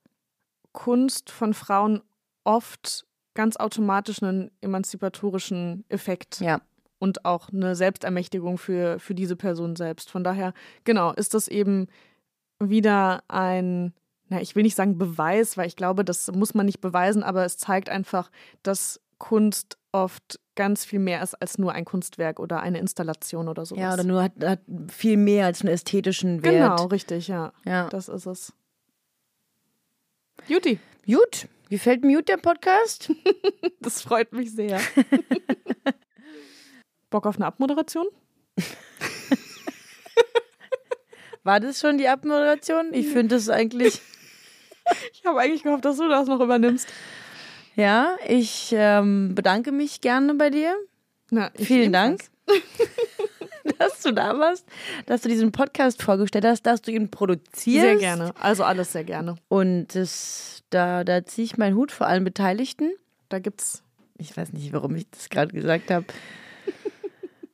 Kunst 0.73 1.31
von 1.31 1.55
Frauen 1.55 2.01
oft 2.45 3.05
ganz 3.35 3.57
automatisch 3.57 4.23
einen 4.23 4.51
emanzipatorischen 4.61 5.85
Effekt 5.89 6.41
Ja. 6.41 6.61
und 6.99 7.25
auch 7.25 7.51
eine 7.51 7.75
Selbstermächtigung 7.75 8.59
für, 8.59 8.99
für 8.99 9.15
diese 9.15 9.37
Person 9.37 9.77
selbst. 9.77 10.11
Von 10.11 10.25
daher, 10.25 10.53
genau, 10.85 11.13
ist 11.13 11.35
das 11.35 11.49
eben 11.49 11.87
wieder 12.59 13.23
ein, 13.29 13.93
na, 14.33 14.41
ich 14.41 14.57
will 14.57 14.63
nicht 14.63 14.77
sagen 14.77 14.99
Beweis, 14.99 15.57
weil 15.57 15.67
ich 15.67 15.77
glaube, 15.77 16.05
das 16.05 16.31
muss 16.33 16.55
man 16.55 16.67
nicht 16.67 16.81
beweisen, 16.81 17.23
aber 17.23 17.45
es 17.45 17.59
zeigt 17.59 17.89
einfach, 17.89 18.31
dass 18.63 19.01
Kunst 19.19 19.79
oft 19.93 20.41
ganz 20.55 20.85
viel 20.85 20.99
mehr 20.99 21.23
ist 21.23 21.35
als 21.35 21.59
nur 21.59 21.73
ein 21.73 21.85
Kunstwerk 21.85 22.41
oder 22.41 22.61
eine 22.61 22.79
Installation 22.79 23.49
oder 23.49 23.65
sowas. 23.65 23.83
Ja, 23.83 23.93
oder 23.95 24.05
nur 24.05 24.23
hat, 24.23 24.33
hat 24.43 24.61
viel 24.89 25.17
mehr 25.17 25.47
als 25.47 25.63
einen 25.63 25.73
ästhetischen 25.73 26.43
Wert. 26.43 26.77
Genau, 26.77 26.87
richtig, 26.87 27.29
ja. 27.29 27.53
Ja. 27.65 27.89
Das 27.89 28.09
ist 28.09 28.27
es. 28.27 28.53
Juti, 30.49 30.79
Gut, 31.07 31.49
gefällt 31.69 32.05
mir 32.05 32.19
gut 32.19 32.29
der 32.29 32.37
Podcast? 32.37 33.11
das 33.81 34.03
freut 34.03 34.33
mich 34.33 34.53
sehr. 34.53 34.81
Bock 37.11 37.27
auf 37.27 37.37
eine 37.37 37.47
Abmoderation? 37.47 38.07
War 41.43 41.59
das 41.59 41.81
schon 41.81 41.99
die 41.99 42.07
Abmoderation? 42.07 42.95
Ich 42.95 43.09
finde 43.09 43.35
das 43.35 43.49
eigentlich. 43.49 44.01
Ich 45.13 45.25
habe 45.25 45.41
eigentlich 45.41 45.63
gehofft, 45.63 45.85
dass 45.85 45.97
du 45.97 46.09
das 46.09 46.27
noch 46.27 46.41
übernimmst. 46.41 46.89
Ja, 47.75 48.17
ich 48.27 48.75
ähm, 48.77 49.35
bedanke 49.35 49.73
mich 49.73 50.01
gerne 50.01 50.35
bei 50.35 50.51
dir, 50.51 50.75
Na, 51.31 51.51
Vielen 51.57 51.95
ebenfalls. 51.95 52.31
dass 53.79 54.03
du 54.03 54.13
da 54.13 54.39
warst, 54.39 54.67
dass 55.07 55.23
du 55.23 55.29
diesen 55.29 55.53
Podcast 55.53 56.03
vorgestellt 56.03 56.45
hast, 56.45 56.63
dass 56.63 56.83
du 56.83 56.91
ihn 56.91 57.11
produzierst. 57.11 57.81
Sehr 57.81 57.97
gerne. 57.97 58.33
Also 58.41 58.65
alles 58.65 58.93
sehr 58.93 59.05
gerne. 59.05 59.37
Und 59.49 59.95
das, 59.95 60.63
da, 60.71 61.05
da 61.05 61.25
ziehe 61.25 61.45
ich 61.45 61.57
meinen 61.57 61.77
Hut 61.77 61.93
vor 61.93 62.07
allen 62.07 62.25
Beteiligten. 62.25 62.93
Da 63.29 63.39
gibt's. 63.39 63.83
Ich 64.19 64.37
weiß 64.37 64.53
nicht, 64.53 64.73
warum 64.73 64.95
ich 64.97 65.09
das 65.11 65.31
gerade 65.31 65.53
gesagt 65.53 65.91
habe. 65.91 66.05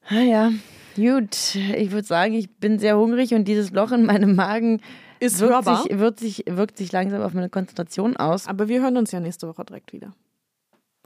ah 0.09 0.21
ja, 0.21 0.53
gut. 0.97 1.55
Ich 1.55 1.93
würde 1.93 2.07
sagen, 2.07 2.35
ich 2.35 2.51
bin 2.57 2.79
sehr 2.79 2.99
hungrig 2.99 3.35
und 3.35 3.45
dieses 3.45 3.71
Loch 3.71 3.93
in 3.93 4.05
meinem 4.05 4.35
Magen 4.35 4.81
Ist 5.21 5.41
wirkt 5.41 5.53
hörbar. 5.53 5.83
sich, 5.83 5.99
wirkt, 5.99 6.21
sich, 6.21 6.45
wirkt 6.49 6.77
sich 6.79 6.93
langsam 6.93 7.23
auf 7.23 7.35
meine 7.35 7.49
Konzentration 7.49 8.17
aus. 8.17 8.47
Aber 8.47 8.69
wir 8.69 8.81
hören 8.83 8.97
uns 8.97 9.11
ja 9.13 9.21
nächste 9.21 9.49
Woche 9.49 9.65
direkt 9.65 9.93
wieder. 9.93 10.15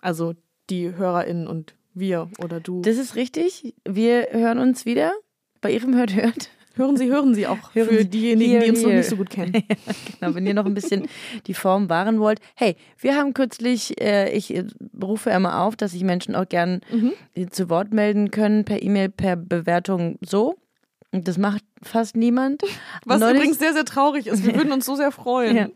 Also 0.01 0.35
die 0.71 0.95
HörerInnen 0.95 1.47
und 1.47 1.75
wir 1.95 2.29
oder 2.39 2.61
du. 2.61 2.83
Das 2.83 2.97
ist 2.97 3.17
richtig. 3.17 3.75
Wir 3.87 4.29
hören 4.33 4.59
uns 4.59 4.87
wieder 4.87 5.13
bei 5.61 5.73
Ihrem 5.73 5.95
Hört 5.95 6.15
Hört. 6.15 6.51
hören 6.75 6.97
Sie, 6.97 7.09
hören 7.11 7.35
Sie 7.35 7.47
auch 7.47 7.59
Hören 7.75 7.89
für 7.89 7.99
Sie. 7.99 8.09
diejenigen, 8.09 8.61
die 8.63 8.71
uns 8.71 8.81
noch 8.83 8.89
hier. 8.89 8.99
nicht 8.99 9.09
so 9.11 9.17
gut 9.17 9.31
kennen. 9.31 9.53
Genau, 10.21 10.35
wenn 10.35 10.47
ihr 10.47 10.55
noch 10.55 10.65
ein 10.67 10.75
bisschen 10.75 11.07
die 11.47 11.55
Form 11.55 11.89
wahren 11.91 12.19
wollt. 12.21 12.41
Hey, 12.55 12.77
wir 12.99 13.17
haben 13.17 13.35
kürzlich, 13.35 14.01
äh, 14.01 14.33
ich 14.33 14.55
äh, 14.55 14.65
rufe 15.03 15.31
immer 15.31 15.61
auf, 15.63 15.77
dass 15.77 15.93
sich 15.93 16.03
Menschen 16.05 16.35
auch 16.35 16.49
gern 16.49 16.81
Mhm. 16.91 17.51
zu 17.51 17.69
Wort 17.69 17.93
melden 17.93 18.31
können, 18.31 18.65
per 18.65 18.83
E-Mail, 18.83 19.09
per 19.11 19.37
Bewertung 19.37 20.19
so. 20.25 20.57
Das 21.15 21.37
macht 21.37 21.63
fast 21.83 22.17
niemand. 22.17 22.63
Was 23.05 23.21
Neulich- 23.21 23.37
übrigens 23.37 23.59
sehr, 23.59 23.75
sehr 23.75 23.85
traurig 23.85 24.27
ist. 24.27 24.45
Wir 24.47 24.55
würden 24.55 24.73
uns 24.73 24.87
so 24.87 24.95
sehr 24.97 25.13
freuen. 25.13 25.57
Ja. 25.57 25.69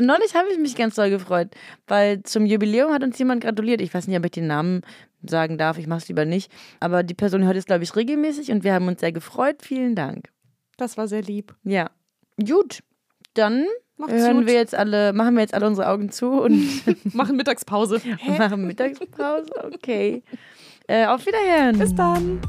Neulich 0.00 0.34
habe 0.34 0.48
ich 0.50 0.58
mich 0.58 0.74
ganz 0.74 0.94
doll 0.94 1.10
gefreut, 1.10 1.48
weil 1.86 2.22
zum 2.22 2.46
Jubiläum 2.46 2.92
hat 2.92 3.02
uns 3.04 3.18
jemand 3.18 3.42
gratuliert. 3.42 3.80
Ich 3.80 3.92
weiß 3.92 4.06
nicht, 4.08 4.16
ob 4.18 4.24
ich 4.24 4.30
den 4.32 4.46
Namen 4.46 4.80
sagen 5.22 5.56
darf, 5.58 5.78
ich 5.78 5.86
mache 5.86 5.98
es 5.98 6.08
lieber 6.08 6.24
nicht. 6.24 6.50
Aber 6.80 7.02
die 7.02 7.14
Person 7.14 7.44
hört 7.44 7.56
es, 7.56 7.66
glaube 7.66 7.84
ich, 7.84 7.94
regelmäßig 7.94 8.50
und 8.50 8.64
wir 8.64 8.72
haben 8.74 8.88
uns 8.88 9.00
sehr 9.00 9.12
gefreut. 9.12 9.56
Vielen 9.62 9.94
Dank. 9.94 10.28
Das 10.76 10.96
war 10.96 11.08
sehr 11.08 11.22
lieb. 11.22 11.54
Ja. 11.62 11.90
Gut, 12.44 12.80
dann 13.34 13.64
Macht's 13.96 14.14
hören 14.14 14.38
gut. 14.38 14.46
wir 14.46 14.54
jetzt 14.54 14.74
alle, 14.74 15.12
machen 15.12 15.34
wir 15.34 15.42
jetzt 15.42 15.54
alle 15.54 15.66
unsere 15.66 15.88
Augen 15.88 16.10
zu 16.10 16.30
und 16.42 16.64
Machen 17.14 17.36
Mittagspause. 17.36 18.00
machen 18.38 18.66
Mittagspause. 18.66 19.70
Okay. 19.74 20.22
Äh, 20.88 21.06
auf 21.06 21.24
Wiederhören. 21.26 21.78
Bis 21.78 21.94
dann. 21.94 22.40